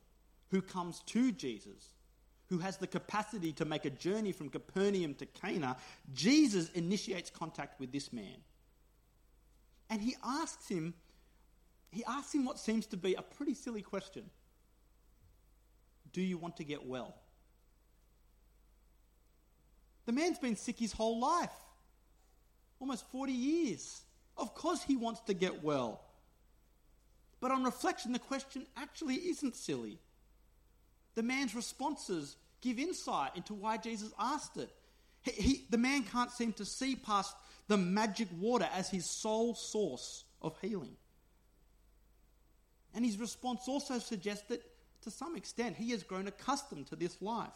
who 0.51 0.61
comes 0.61 1.01
to 1.07 1.33
Jesus, 1.33 1.95
who 2.51 2.59
has 2.59 2.77
the 2.77 2.87
capacity 2.87 3.53
to 3.53 3.65
make 3.65 3.85
a 3.85 3.91
journey 3.91 4.33
from 4.33 4.51
Capernaum 4.51 5.15
to 5.15 5.27
Cana, 5.27 5.77
Jesus 6.13 6.69
initiates 6.71 7.31
contact 7.31 7.79
with 7.79 7.93
this 7.93 8.13
man. 8.13 8.37
And 9.89 10.03
he 10.03 10.17
asks 10.25 10.69
him, 10.69 10.95
he 11.93 12.05
asks 12.05 12.35
him 12.35 12.45
what 12.45 12.59
seems 12.59 12.87
to 12.89 12.97
be 12.97 13.15
a 13.15 13.23
pretty 13.23 13.55
silly 13.55 13.83
question. 13.83 14.25
Do 16.13 16.21
you 16.21 16.39
want 16.39 16.57
to 16.57 16.65
get 16.65 16.85
well? 16.85 17.15
The 20.07 20.13
man's 20.13 20.39
been 20.41 20.57
sick 20.57 20.77
his 20.77 20.93
whole 20.93 21.21
life, 21.21 21.53
almost 22.81 23.09
40 23.13 23.33
years. 23.33 24.03
Of 24.37 24.55
course, 24.57 24.83
he 24.83 24.97
wants 24.97 25.21
to 25.23 25.35
get 25.35 25.63
well. 25.63 26.01
But 27.39 27.53
on 27.53 27.63
reflection, 27.63 28.11
the 28.13 28.19
question 28.19 28.67
actually 28.77 29.15
isn't 29.15 29.55
silly. 29.55 30.01
The 31.15 31.23
man's 31.23 31.55
responses 31.55 32.37
give 32.61 32.79
insight 32.79 33.33
into 33.37 33.55
why 33.55 33.77
Jesus 33.77 34.13
asked 34.19 34.57
it. 34.57 34.71
He, 35.23 35.31
he, 35.31 35.65
the 35.71 35.79
man 35.79 36.05
can't 36.05 36.31
seem 36.31 36.53
to 36.55 36.65
see 36.65 36.97
past 36.97 37.35
the 37.69 37.77
magic 37.77 38.29
water 38.39 38.69
as 38.75 38.89
his 38.91 39.07
sole 39.07 39.55
source 39.55 40.25
of 40.43 40.57
healing. 40.61 40.97
And 42.95 43.05
his 43.05 43.19
response 43.19 43.69
also 43.69 43.99
suggests 43.99 44.49
that 44.49 44.63
to 45.03 45.11
some 45.11 45.37
extent 45.37 45.77
he 45.77 45.91
has 45.91 46.03
grown 46.03 46.27
accustomed 46.27 46.87
to 46.89 46.97
this 46.97 47.21
life. 47.23 47.49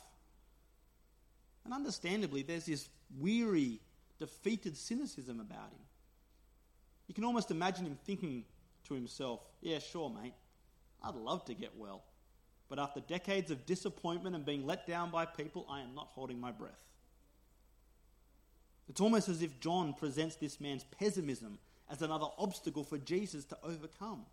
And 1.64 1.72
understandably, 1.72 2.42
there's 2.42 2.66
this 2.66 2.88
weary, 3.18 3.80
defeated 4.18 4.76
cynicism 4.76 5.40
about 5.40 5.72
him. 5.72 5.80
You 7.08 7.14
can 7.14 7.24
almost 7.24 7.50
imagine 7.50 7.86
him 7.86 7.98
thinking 8.04 8.44
to 8.88 8.94
himself, 8.94 9.40
Yeah, 9.60 9.78
sure, 9.78 10.10
mate, 10.10 10.34
I'd 11.02 11.14
love 11.14 11.44
to 11.46 11.54
get 11.54 11.76
well. 11.76 12.02
But 12.68 12.78
after 12.78 13.00
decades 13.00 13.50
of 13.50 13.66
disappointment 13.66 14.34
and 14.34 14.44
being 14.44 14.66
let 14.66 14.86
down 14.86 15.10
by 15.10 15.26
people, 15.26 15.66
I 15.68 15.80
am 15.80 15.94
not 15.94 16.08
holding 16.14 16.40
my 16.40 16.50
breath. 16.50 16.72
It's 18.88 19.00
almost 19.00 19.28
as 19.28 19.42
if 19.42 19.60
John 19.60 19.94
presents 19.94 20.36
this 20.36 20.60
man's 20.60 20.84
pessimism 20.84 21.58
as 21.90 22.02
another 22.02 22.26
obstacle 22.38 22.84
for 22.84 22.98
Jesus 22.98 23.44
to 23.46 23.58
overcome. 23.62 24.26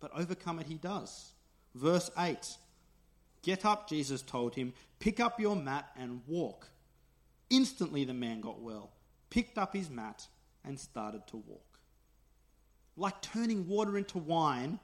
But 0.00 0.12
overcome 0.14 0.58
it 0.58 0.66
he 0.66 0.74
does. 0.74 1.32
Verse 1.74 2.10
8 2.18 2.56
Get 3.42 3.64
up, 3.64 3.88
Jesus 3.88 4.22
told 4.22 4.54
him, 4.56 4.72
pick 4.98 5.20
up 5.20 5.38
your 5.38 5.54
mat 5.54 5.88
and 5.96 6.20
walk. 6.26 6.68
Instantly 7.48 8.04
the 8.04 8.14
man 8.14 8.40
got 8.40 8.60
well, 8.60 8.90
picked 9.30 9.56
up 9.56 9.72
his 9.72 9.88
mat, 9.88 10.26
and 10.64 10.80
started 10.80 11.26
to 11.28 11.36
walk. 11.36 11.78
Like 12.96 13.22
turning 13.22 13.68
water 13.68 13.96
into 13.96 14.18
wine, 14.18 14.80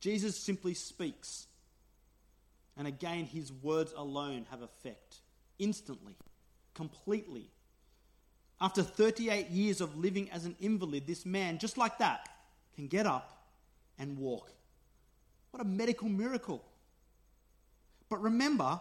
Jesus 0.00 0.38
simply 0.38 0.72
speaks. 0.72 1.46
And 2.76 2.86
again, 2.86 3.24
his 3.24 3.52
words 3.52 3.92
alone 3.96 4.46
have 4.50 4.62
effect. 4.62 5.16
Instantly, 5.58 6.14
completely. 6.74 7.50
After 8.60 8.82
38 8.82 9.48
years 9.48 9.80
of 9.80 9.96
living 9.96 10.30
as 10.30 10.44
an 10.44 10.56
invalid, 10.60 11.06
this 11.06 11.24
man, 11.24 11.58
just 11.58 11.78
like 11.78 11.98
that, 11.98 12.28
can 12.74 12.88
get 12.88 13.06
up 13.06 13.46
and 13.98 14.18
walk. 14.18 14.50
What 15.50 15.62
a 15.62 15.66
medical 15.66 16.08
miracle. 16.08 16.62
But 18.08 18.22
remember, 18.22 18.80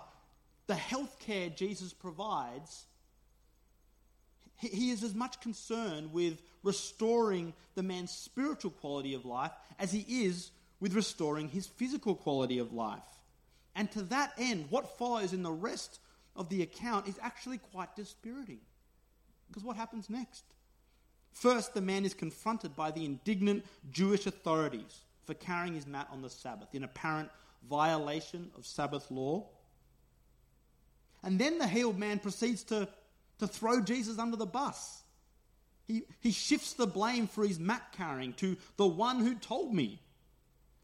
the 0.68 0.76
health 0.76 1.18
care 1.20 1.50
Jesus 1.50 1.94
provides, 1.94 2.86
he 4.58 4.92
is 4.92 5.04
as 5.04 5.14
much 5.14 5.40
concerned 5.42 6.12
with 6.12 6.42
restoring 6.64 7.54
the 7.76 7.84
man's 7.84 8.12
spiritual 8.12 8.72
quality 8.72 9.14
of 9.14 9.26
life 9.26 9.52
as 9.80 9.92
he 9.92 10.26
is 10.26 10.52
with 10.80 10.94
restoring 10.94 11.50
his 11.50 11.68
physical 11.68 12.16
quality 12.16 12.60
of 12.60 12.74
life. 12.74 13.02
And 13.76 13.92
to 13.92 14.02
that 14.04 14.34
end, 14.38 14.68
what 14.70 14.98
follows 14.98 15.34
in 15.34 15.44
the 15.44 15.52
rest 15.52 16.00
of 16.36 16.50
the 16.50 16.62
account 16.62 17.08
is 17.08 17.20
actually 17.22 17.58
quite 17.58 17.96
dispiriting. 17.96 18.60
Because 19.48 19.64
what 19.64 19.76
happens 19.76 20.10
next? 20.10 20.44
First, 21.32 21.74
the 21.74 21.82
man 21.82 22.06
is 22.06 22.14
confronted 22.14 22.76
by 22.76 22.92
the 22.92 23.04
indignant 23.04 23.66
Jewish 23.92 24.26
authorities 24.26 25.02
for 25.26 25.34
carrying 25.34 25.74
his 25.74 25.86
mat 25.86 26.08
on 26.12 26.22
the 26.22 26.30
Sabbath 26.30 26.74
in 26.74 26.84
apparent 26.84 27.30
violation 27.70 28.52
of 28.58 28.66
Sabbath 28.66 29.12
law. 29.12 29.46
And 31.24 31.38
then 31.40 31.58
the 31.58 31.68
healed 31.68 32.00
man 32.00 32.20
proceeds 32.20 32.64
to, 32.66 32.88
to 33.40 33.48
throw 33.48 33.82
Jesus 33.82 34.20
under 34.20 34.38
the 34.38 34.46
bus. 34.46 35.02
He, 35.88 36.04
he 36.22 36.32
shifts 36.32 36.74
the 36.74 36.88
blame 36.88 37.28
for 37.28 37.46
his 37.46 37.60
mat 37.60 37.94
carrying 37.98 38.34
to 38.34 38.56
the 38.78 38.88
one 38.88 39.20
who 39.20 39.36
told 39.36 39.74
me, 39.74 40.02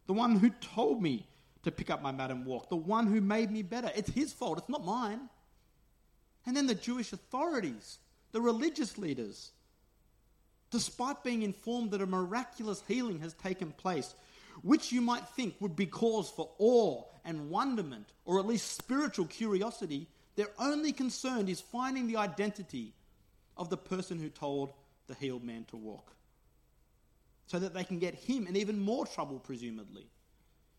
the 0.07 0.13
one 0.13 0.35
who 0.35 0.49
told 0.49 1.01
me 1.01 1.27
to 1.63 1.71
pick 1.71 1.89
up 1.89 2.01
my 2.01 2.11
mat 2.11 2.31
and 2.31 2.45
walk, 2.45 2.69
the 2.69 2.75
one 2.75 3.07
who 3.07 3.21
made 3.21 3.51
me 3.51 3.61
better. 3.61 3.91
It's 3.95 4.09
his 4.09 4.33
fault, 4.33 4.57
it's 4.57 4.69
not 4.69 4.85
mine. 4.85 5.29
And 6.45 6.57
then 6.57 6.67
the 6.67 6.75
Jewish 6.75 7.13
authorities, 7.13 7.99
the 8.31 8.41
religious 8.41 8.97
leaders, 8.97 9.51
despite 10.71 11.23
being 11.23 11.43
informed 11.43 11.91
that 11.91 12.01
a 12.01 12.07
miraculous 12.07 12.81
healing 12.87 13.19
has 13.19 13.33
taken 13.33 13.71
place, 13.73 14.15
which 14.63 14.91
you 14.91 15.01
might 15.01 15.27
think 15.29 15.55
would 15.59 15.75
be 15.75 15.85
cause 15.85 16.29
for 16.29 16.49
awe 16.57 17.03
and 17.25 17.49
wonderment, 17.49 18.07
or 18.25 18.39
at 18.39 18.47
least 18.47 18.75
spiritual 18.77 19.25
curiosity, 19.25 20.07
their 20.35 20.49
only 20.57 20.91
concern 20.91 21.47
is 21.47 21.61
finding 21.61 22.07
the 22.07 22.17
identity 22.17 22.93
of 23.57 23.69
the 23.69 23.77
person 23.77 24.17
who 24.17 24.29
told 24.29 24.71
the 25.07 25.13
healed 25.15 25.43
man 25.43 25.65
to 25.69 25.77
walk. 25.77 26.15
So 27.47 27.59
that 27.59 27.73
they 27.73 27.83
can 27.83 27.99
get 27.99 28.15
him 28.15 28.47
in 28.47 28.55
even 28.55 28.79
more 28.79 29.05
trouble, 29.05 29.37
presumably. 29.39 30.07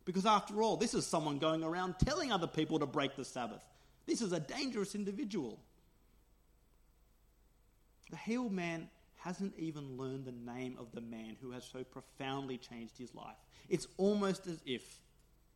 Because 0.05 0.27
after 0.27 0.62
all, 0.62 0.77
this 0.77 0.95
is 0.95 1.07
someone 1.07 1.38
going 1.38 1.62
around 1.62 1.97
telling 1.99 2.33
other 2.33 2.47
people 2.47 2.79
to 2.81 2.87
break 2.87 3.17
the 3.17 3.25
Sabbath. 3.25 3.62
This 4.07 4.21
is 4.21 4.33
a 4.33 4.41
dangerous 4.41 4.95
individual. 4.95 5.61
The 8.11 8.17
healed 8.17 8.53
man 8.53 8.88
hasn't 9.19 9.55
even 9.57 9.97
learned 9.97 10.25
the 10.25 10.33
name 10.33 10.77
of 10.79 10.93
the 10.93 11.01
man 11.01 11.37
who 11.41 11.53
has 11.53 11.65
so 11.65 11.85
profoundly 11.85 12.59
changed 12.59 12.99
his 12.99 13.15
life. 13.15 13.37
It's 13.69 13.87
almost 13.97 14.49
as 14.49 14.61
if 14.67 14.83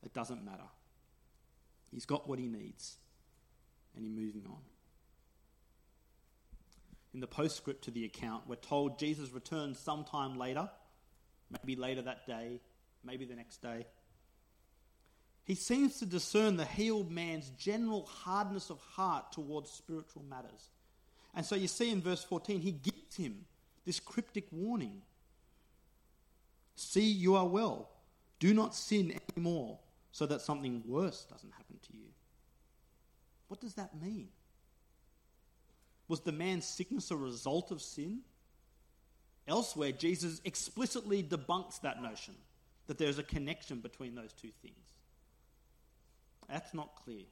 it 0.04 0.14
doesn't 0.14 0.44
matter. 0.44 0.68
He's 1.90 2.06
got 2.06 2.28
what 2.28 2.38
he 2.38 2.46
needs, 2.46 2.96
and 3.94 4.04
he's 4.04 4.14
moving 4.14 4.44
on. 4.46 4.60
In 7.12 7.20
the 7.20 7.26
postscript 7.26 7.84
to 7.84 7.90
the 7.90 8.04
account, 8.04 8.44
we're 8.46 8.56
told 8.56 8.98
Jesus 8.98 9.30
returns 9.32 9.78
sometime 9.78 10.38
later, 10.38 10.68
maybe 11.50 11.74
later 11.74 12.02
that 12.02 12.26
day, 12.26 12.60
maybe 13.04 13.24
the 13.24 13.34
next 13.34 13.62
day. 13.62 13.86
He 15.46 15.54
seems 15.54 15.98
to 16.00 16.06
discern 16.06 16.56
the 16.56 16.64
healed 16.64 17.10
man's 17.10 17.50
general 17.50 18.04
hardness 18.04 18.68
of 18.68 18.80
heart 18.80 19.30
towards 19.30 19.70
spiritual 19.70 20.24
matters. 20.28 20.70
And 21.34 21.46
so 21.46 21.54
you 21.54 21.68
see 21.68 21.92
in 21.92 22.02
verse 22.02 22.24
14, 22.24 22.60
he 22.60 22.72
gives 22.72 23.16
him 23.16 23.44
this 23.84 24.00
cryptic 24.00 24.46
warning 24.50 25.02
See, 26.78 27.06
you 27.06 27.36
are 27.36 27.46
well. 27.46 27.88
Do 28.38 28.52
not 28.52 28.74
sin 28.74 29.18
anymore 29.34 29.78
so 30.12 30.26
that 30.26 30.42
something 30.42 30.82
worse 30.86 31.24
doesn't 31.24 31.52
happen 31.52 31.78
to 31.88 31.96
you. 31.96 32.08
What 33.48 33.60
does 33.60 33.74
that 33.74 33.98
mean? 34.00 34.28
Was 36.06 36.20
the 36.20 36.32
man's 36.32 36.66
sickness 36.66 37.10
a 37.10 37.16
result 37.16 37.70
of 37.70 37.80
sin? 37.80 38.20
Elsewhere, 39.48 39.92
Jesus 39.92 40.42
explicitly 40.44 41.22
debunks 41.22 41.80
that 41.80 42.02
notion 42.02 42.34
that 42.88 42.98
there's 42.98 43.18
a 43.18 43.22
connection 43.22 43.80
between 43.80 44.14
those 44.14 44.32
two 44.32 44.50
things. 44.62 44.95
That's 46.48 46.74
not 46.74 46.96
clear. 47.04 47.24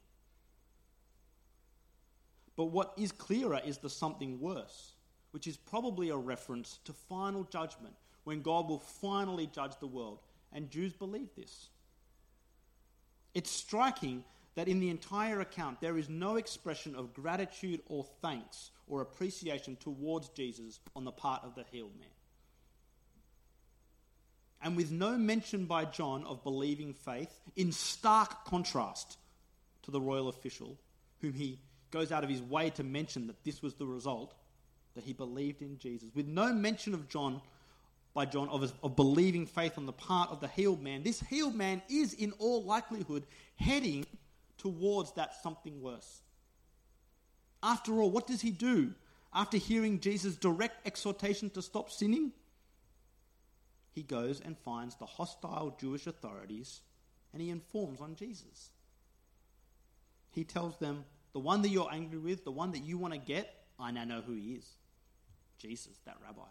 But 2.57 2.67
what 2.67 2.95
is 2.97 3.13
clearer 3.13 3.61
is 3.65 3.79
the 3.79 3.91
something 3.91 4.41
worse 4.41 4.95
which 5.35 5.49
is 5.49 5.57
probably 5.57 6.11
a 6.11 6.17
reference 6.17 6.79
to 6.85 6.93
final 6.93 7.43
judgment 7.43 7.93
when 8.23 8.41
God 8.41 8.69
will 8.69 8.79
finally 8.79 9.49
judge 9.49 9.73
the 9.81 9.87
world. 9.89 10.21
And 10.53 10.71
Jews 10.71 10.93
believe 10.93 11.35
this. 11.37 11.71
It's 13.35 13.51
striking 13.51 14.23
that 14.55 14.69
in 14.69 14.79
the 14.79 14.91
entire 14.91 15.41
account 15.41 15.81
there 15.81 15.99
is 15.99 16.09
no 16.09 16.37
expression 16.37 16.95
of 16.95 17.13
gratitude 17.13 17.81
or 17.87 18.07
thanks 18.23 18.71
or 18.87 19.01
appreciation 19.01 19.75
towards 19.75 20.29
Jesus 20.29 20.79
on 20.95 21.05
the 21.05 21.11
part 21.11 21.43
of 21.43 21.57
the 21.57 21.65
healed 21.73 21.99
man. 21.99 22.09
And 24.63 24.77
with 24.77 24.91
no 24.91 25.17
mention 25.17 25.67
by 25.67 25.85
John 25.85 26.25
of 26.25 26.43
believing 26.43 26.95
faith, 26.95 27.39
in 27.57 27.73
stark 27.73 28.45
contrast 28.47 29.19
to 29.83 29.91
the 29.91 30.01
royal 30.01 30.29
official, 30.29 30.79
whom 31.21 31.35
he 31.35 31.59
goes 31.91 32.11
out 32.11 32.25
of 32.25 32.31
his 32.31 32.43
way 32.43 32.71
to 32.71 32.83
mention 32.83 33.27
that 33.27 33.45
this 33.45 33.63
was 33.63 33.75
the 33.75 33.87
result, 33.87 34.35
that 34.95 35.05
he 35.05 35.13
believed 35.13 35.63
in 35.63 35.79
Jesus. 35.79 36.11
With 36.15 36.27
no 36.27 36.53
mention 36.53 36.95
of 36.95 37.09
John 37.09 37.41
by 38.15 38.25
John 38.25 38.49
of, 38.49 38.73
of 38.83 38.97
believing 38.97 39.45
faith 39.45 39.77
on 39.77 39.87
the 39.87 39.93
part 39.93 40.31
of 40.31 40.41
the 40.41 40.49
healed 40.49 40.83
man, 40.83 41.03
this 41.03 41.21
healed 41.21 41.55
man 41.55 41.83
is 41.91 42.15
in 42.15 42.33
all 42.39 42.63
likelihood 42.63 43.27
heading 43.57 44.07
towards 44.57 45.13
that 45.13 45.43
something 45.43 45.83
worse. 45.83 46.23
After 47.63 48.01
all, 48.01 48.11
what 48.11 48.27
does 48.27 48.41
he 48.41 48.51
do 48.51 48.93
after 49.33 49.57
hearing 49.57 50.01
Jesus' 50.01 50.37
direct 50.37 50.87
exhortation 50.87 51.51
to 51.51 51.63
stop 51.63 51.91
sinning? 51.91 52.33
He 53.95 54.03
goes 54.03 54.41
and 54.41 54.59
finds 54.59 54.97
the 54.97 55.07
hostile 55.07 55.77
Jewish 55.81 56.07
authorities 56.07 56.81
and 57.33 57.41
he 57.41 57.51
informs 57.51 58.01
on 58.01 58.17
Jesus. 58.17 58.71
He 60.33 60.45
tells 60.45 60.77
them, 60.79 61.05
The 61.33 61.39
one 61.39 61.63
that 61.63 61.69
you're 61.69 61.93
angry 61.93 62.19
with, 62.19 62.45
the 62.45 62.51
one 62.51 62.73
that 62.73 62.83
you 62.85 62.99
want 62.99 63.15
to 63.15 63.21
get, 63.21 63.55
I 63.79 63.93
now 63.93 64.05
know 64.05 64.21
who 64.21 64.35
he 64.35 64.55
is 64.55 64.67
Jesus, 65.59 65.97
that 66.05 66.17
rabbi. 66.23 66.49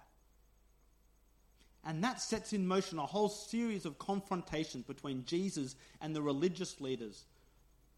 And 1.86 2.01
that 2.03 2.21
sets 2.21 2.53
in 2.53 2.65
motion 2.65 2.97
a 2.97 3.06
whole 3.06 3.27
series 3.27 3.86
of 3.86 3.99
confrontations 3.99 4.86
between 4.86 5.25
Jesus 5.25 5.75
and 5.99 6.15
the 6.15 6.21
religious 6.21 6.79
leaders 6.79 7.25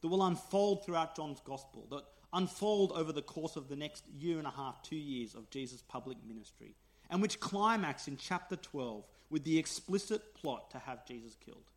that 0.01 0.07
will 0.07 0.25
unfold 0.25 0.83
throughout 0.83 1.15
John's 1.15 1.39
gospel, 1.41 1.85
that 1.91 2.03
unfold 2.33 2.91
over 2.93 3.11
the 3.11 3.21
course 3.21 3.55
of 3.55 3.69
the 3.69 3.75
next 3.75 4.07
year 4.09 4.39
and 4.39 4.47
a 4.47 4.51
half, 4.51 4.81
two 4.81 4.95
years 4.95 5.35
of 5.35 5.49
Jesus' 5.51 5.83
public 5.87 6.17
ministry, 6.27 6.75
and 7.11 7.21
which 7.21 7.39
climax 7.39 8.07
in 8.07 8.17
chapter 8.17 8.55
12 8.55 9.05
with 9.29 9.43
the 9.43 9.57
explicit 9.57 10.35
plot 10.35 10.71
to 10.71 10.79
have 10.79 11.05
Jesus 11.05 11.35
killed. 11.43 11.69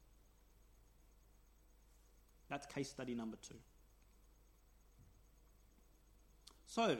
That's 2.48 2.66
case 2.66 2.88
study 2.88 3.14
number 3.14 3.36
two. 3.46 3.56
So, 6.66 6.96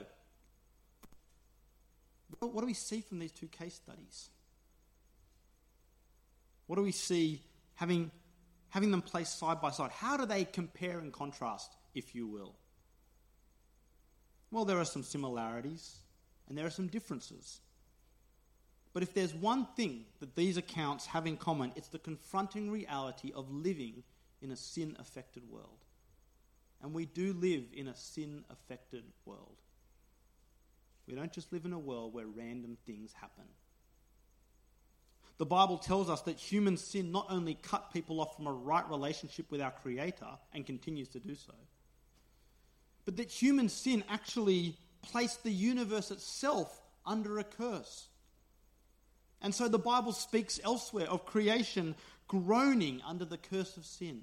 what 2.39 2.61
do 2.61 2.65
we 2.65 2.73
see 2.73 3.01
from 3.01 3.19
these 3.19 3.31
two 3.31 3.47
case 3.47 3.75
studies? 3.75 4.29
What 6.67 6.75
do 6.75 6.83
we 6.83 6.91
see 6.91 7.41
having, 7.75 8.11
having 8.69 8.91
them 8.91 9.01
placed 9.01 9.39
side 9.39 9.61
by 9.61 9.71
side? 9.71 9.91
How 9.91 10.17
do 10.17 10.25
they 10.25 10.45
compare 10.45 10.99
and 10.99 11.11
contrast, 11.11 11.71
if 11.95 12.13
you 12.13 12.27
will? 12.27 12.55
Well, 14.51 14.65
there 14.65 14.77
are 14.77 14.85
some 14.85 15.03
similarities 15.03 15.97
and 16.47 16.57
there 16.57 16.65
are 16.65 16.71
some 16.71 16.87
differences. 16.87 17.61
But 18.99 19.07
if 19.07 19.13
there's 19.13 19.33
one 19.33 19.65
thing 19.77 20.03
that 20.19 20.35
these 20.35 20.57
accounts 20.57 21.05
have 21.05 21.25
in 21.25 21.37
common, 21.37 21.71
it's 21.77 21.87
the 21.87 21.99
confronting 21.99 22.69
reality 22.69 23.31
of 23.33 23.49
living 23.49 24.03
in 24.41 24.51
a 24.51 24.57
sin 24.57 24.97
affected 24.99 25.49
world. 25.49 25.85
And 26.83 26.93
we 26.93 27.05
do 27.05 27.31
live 27.31 27.63
in 27.73 27.87
a 27.87 27.95
sin 27.95 28.43
affected 28.49 29.05
world. 29.23 29.55
We 31.07 31.15
don't 31.15 31.31
just 31.31 31.53
live 31.53 31.63
in 31.63 31.71
a 31.71 31.79
world 31.79 32.13
where 32.13 32.27
random 32.27 32.75
things 32.85 33.13
happen. 33.13 33.45
The 35.37 35.45
Bible 35.45 35.77
tells 35.77 36.09
us 36.09 36.23
that 36.23 36.37
human 36.37 36.75
sin 36.75 37.13
not 37.13 37.27
only 37.29 37.53
cut 37.53 37.93
people 37.93 38.19
off 38.19 38.35
from 38.35 38.47
a 38.47 38.51
right 38.51 38.89
relationship 38.89 39.49
with 39.49 39.61
our 39.61 39.71
Creator 39.71 40.27
and 40.53 40.65
continues 40.65 41.07
to 41.07 41.21
do 41.21 41.35
so, 41.35 41.53
but 43.05 43.15
that 43.15 43.29
human 43.29 43.69
sin 43.69 44.03
actually 44.09 44.75
placed 45.03 45.43
the 45.43 45.51
universe 45.53 46.11
itself 46.11 46.81
under 47.05 47.39
a 47.39 47.45
curse. 47.45 48.08
And 49.41 49.53
so 49.55 49.67
the 49.67 49.79
Bible 49.79 50.11
speaks 50.11 50.59
elsewhere 50.63 51.09
of 51.09 51.25
creation 51.25 51.95
groaning 52.27 53.01
under 53.05 53.25
the 53.25 53.37
curse 53.37 53.77
of 53.77 53.85
sin. 53.85 54.21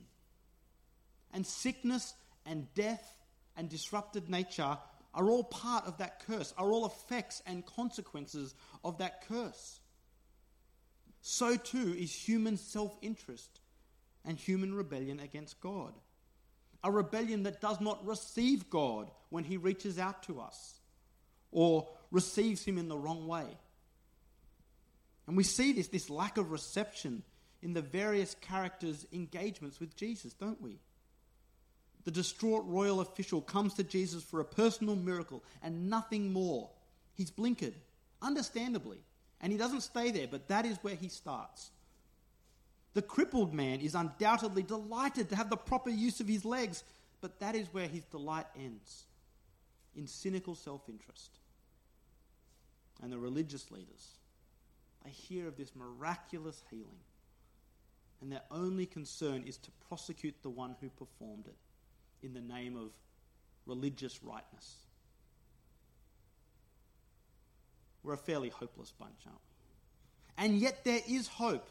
And 1.33 1.47
sickness 1.47 2.15
and 2.45 2.73
death 2.75 3.15
and 3.57 3.69
disrupted 3.69 4.29
nature 4.29 4.79
are 5.15 5.31
all 5.31 5.45
part 5.45 5.87
of 5.87 5.99
that 5.99 6.25
curse, 6.27 6.53
are 6.59 6.71
all 6.71 6.87
effects 6.87 7.43
and 7.47 7.65
consequences 7.65 8.55
of 8.85 8.99
that 8.99 9.27
curse 9.27 9.81
so 11.29 11.57
too 11.57 11.93
is 11.99 12.15
human 12.15 12.57
self 12.57 12.97
interest 13.03 13.61
and 14.25 14.39
human 14.39 14.73
rebellion 14.73 15.19
against 15.19 15.61
God. 15.61 15.93
A 16.85 16.91
rebellion 16.91 17.43
that 17.43 17.61
does 17.61 17.81
not 17.81 18.07
receive 18.07 18.71
God 18.71 19.11
when 19.31 19.43
He 19.43 19.57
reaches 19.57 19.99
out 19.99 20.23
to 20.25 20.39
us 20.39 20.79
or 21.51 21.89
receives 22.13 22.65
Him 22.65 22.79
in 22.79 22.87
the 22.87 22.97
wrong 22.97 23.27
way. 23.27 23.59
And 25.27 25.37
we 25.37 25.43
see 25.43 25.73
this, 25.73 25.89
this 25.89 26.11
lack 26.11 26.39
of 26.39 26.51
reception 26.53 27.23
in 27.63 27.73
the 27.73 27.83
various 27.83 28.37
characters' 28.41 29.07
engagements 29.13 29.81
with 29.81 29.97
Jesus, 29.97 30.33
don't 30.35 30.61
we? 30.61 30.79
The 32.05 32.11
distraught 32.13 32.65
royal 32.67 33.01
official 33.01 33.41
comes 33.41 33.75
to 33.75 33.83
Jesus 33.83 34.23
for 34.23 34.39
a 34.41 34.45
personal 34.45 34.95
miracle 34.95 35.43
and 35.63 35.91
nothing 35.91 36.33
more. 36.33 36.71
He's 37.15 37.33
blinkered, 37.33 37.75
understandably. 38.23 38.99
And 39.41 39.51
he 39.51 39.59
doesn't 39.59 39.81
stay 39.81 40.13
there, 40.13 40.29
but 40.29 40.49
that 40.49 40.65
is 40.65 40.79
where 40.83 40.95
he 40.95 41.09
starts. 41.09 41.71
The 42.95 43.03
crippled 43.03 43.53
man 43.53 43.81
is 43.81 43.95
undoubtedly 43.95 44.63
delighted 44.63 45.29
to 45.29 45.37
have 45.37 45.51
the 45.51 45.57
proper 45.57 45.91
use 45.91 46.21
of 46.21 46.29
his 46.29 46.45
legs, 46.45 46.83
but 47.21 47.41
that 47.41 47.55
is 47.55 47.67
where 47.73 47.89
his 47.89 48.05
delight 48.05 48.47
ends 48.57 49.05
in 49.95 50.07
cynical 50.07 50.55
self 50.55 50.89
interest. 50.89 51.31
And 53.03 53.13
the 53.13 53.19
religious 53.19 53.71
leaders, 53.71 54.09
they 55.07 55.13
hear 55.13 55.47
of 55.47 55.57
this 55.57 55.71
miraculous 55.77 56.63
healing, 56.69 57.01
and 58.21 58.33
their 58.33 58.43
only 58.51 58.87
concern 58.87 59.45
is 59.47 59.57
to 59.59 59.71
prosecute 59.89 60.35
the 60.43 60.51
one 60.51 60.75
who 60.81 60.89
performed 60.89 61.47
it 61.47 62.27
in 62.27 62.35
the 62.35 62.41
name 62.41 62.77
of 62.77 62.91
religious 63.67 64.23
rightness. 64.25 64.79
We're 68.03 68.15
a 68.15 68.19
fairly 68.19 68.49
hopeless 68.49 68.93
bunch, 68.99 69.19
aren't 69.27 69.39
we? 69.39 70.45
And 70.45 70.59
yet 70.59 70.85
there 70.85 71.01
is 71.09 71.29
hope. 71.29 71.69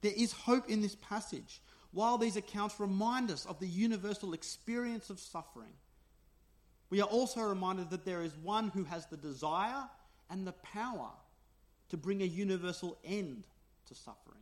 There 0.00 0.12
is 0.16 0.32
hope 0.32 0.70
in 0.70 0.80
this 0.80 0.96
passage. 0.96 1.60
While 1.92 2.16
these 2.16 2.36
accounts 2.36 2.80
remind 2.80 3.30
us 3.30 3.44
of 3.44 3.58
the 3.60 3.66
universal 3.66 4.32
experience 4.32 5.10
of 5.10 5.20
suffering, 5.20 5.72
we 6.88 7.02
are 7.02 7.08
also 7.08 7.42
reminded 7.42 7.90
that 7.90 8.06
there 8.06 8.22
is 8.22 8.34
one 8.36 8.68
who 8.68 8.84
has 8.84 9.06
the 9.06 9.16
desire 9.16 9.84
and 10.30 10.46
the 10.46 10.52
power 10.52 11.10
to 11.90 11.96
bring 11.96 12.22
a 12.22 12.26
universal 12.26 12.96
end 13.04 13.44
to 13.86 13.94
suffering. 13.94 14.40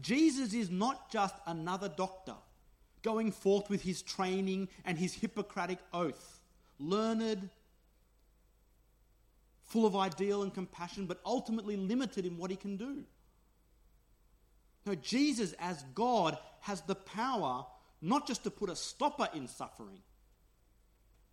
Jesus 0.00 0.54
is 0.54 0.70
not 0.70 1.10
just 1.10 1.34
another 1.46 1.88
doctor 1.88 2.34
going 3.02 3.30
forth 3.30 3.68
with 3.68 3.82
his 3.82 4.02
training 4.02 4.68
and 4.84 4.98
his 4.98 5.14
Hippocratic 5.14 5.78
oath, 5.92 6.40
learned 6.78 7.50
full 9.62 9.86
of 9.86 9.94
ideal 9.94 10.42
and 10.42 10.52
compassion, 10.54 11.06
but 11.06 11.20
ultimately 11.24 11.76
limited 11.76 12.24
in 12.24 12.38
what 12.38 12.50
he 12.50 12.56
can 12.56 12.76
do. 12.76 13.04
No, 14.86 14.94
Jesus, 14.94 15.54
as 15.58 15.82
God, 15.94 16.38
has 16.60 16.80
the 16.82 16.94
power 16.94 17.64
not 18.00 18.26
just 18.26 18.44
to 18.44 18.50
put 18.50 18.68
a 18.68 18.76
stopper 18.76 19.28
in 19.34 19.48
suffering, 19.48 20.00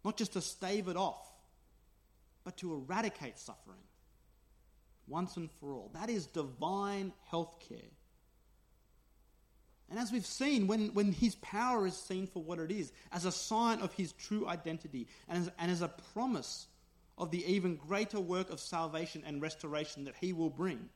not 0.04 0.18
just 0.18 0.34
to 0.34 0.42
stave 0.42 0.88
it 0.88 0.96
off, 0.96 1.32
but 2.44 2.58
to 2.58 2.74
eradicate 2.74 3.38
suffering 3.38 3.84
once 5.08 5.38
and 5.38 5.50
for 5.60 5.74
all. 5.74 5.92
That 5.94 6.10
is 6.10 6.26
divine 6.26 7.14
health 7.30 7.58
care. 7.68 7.90
And 9.90 10.00
as 10.00 10.12
we've 10.12 10.26
seen, 10.26 10.68
when, 10.68 10.94
when 10.94 11.12
his 11.12 11.36
power 11.36 11.86
is 11.86 11.98
seen 11.98 12.26
for 12.26 12.42
what 12.42 12.60
it 12.60 12.72
is, 12.72 12.94
as 13.12 13.26
a 13.26 13.32
sign 13.32 13.80
of 13.82 13.94
his 13.94 14.14
true 14.14 14.48
identity 14.48 15.08
and 15.28 15.40
as, 15.40 15.52
and 15.60 15.70
as 15.70 15.82
a 15.82 15.90
promise 16.14 16.68
of 17.18 17.30
the 17.30 17.46
even 17.46 17.76
greater 17.76 18.20
work 18.20 18.50
of 18.50 18.62
salvation 18.62 19.22
and 19.26 19.42
restoration 19.42 20.06
that 20.06 20.16
he 20.22 20.32
will 20.32 20.50
bring, 20.50 20.90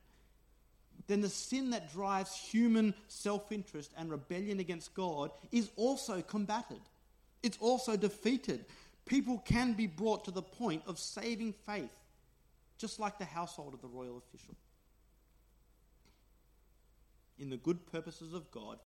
then 1.08 1.20
the 1.20 1.28
sin 1.28 1.70
that 1.70 1.92
drives 1.92 2.34
human 2.34 2.94
self 3.08 3.52
interest 3.52 3.92
and 3.98 4.10
rebellion 4.10 4.60
against 4.60 4.94
God 4.94 5.30
is 5.52 5.70
also 5.76 6.22
combated. 6.22 6.80
It's 7.42 7.58
also 7.58 7.96
defeated. 7.96 8.64
People 9.04 9.38
can 9.38 9.74
be 9.74 9.86
brought 9.86 10.24
to 10.24 10.30
the 10.30 10.42
point 10.42 10.82
of 10.86 10.98
saving 10.98 11.52
faith, 11.52 11.90
just 12.78 12.98
like 12.98 13.18
the 13.18 13.24
household 13.24 13.74
of 13.74 13.80
the 13.80 13.88
royal 13.88 14.18
official. 14.18 14.54
In 17.38 17.50
the 17.50 17.56
good 17.56 17.86
purposes 17.86 18.32
of 18.32 18.50
God, 18.50 18.74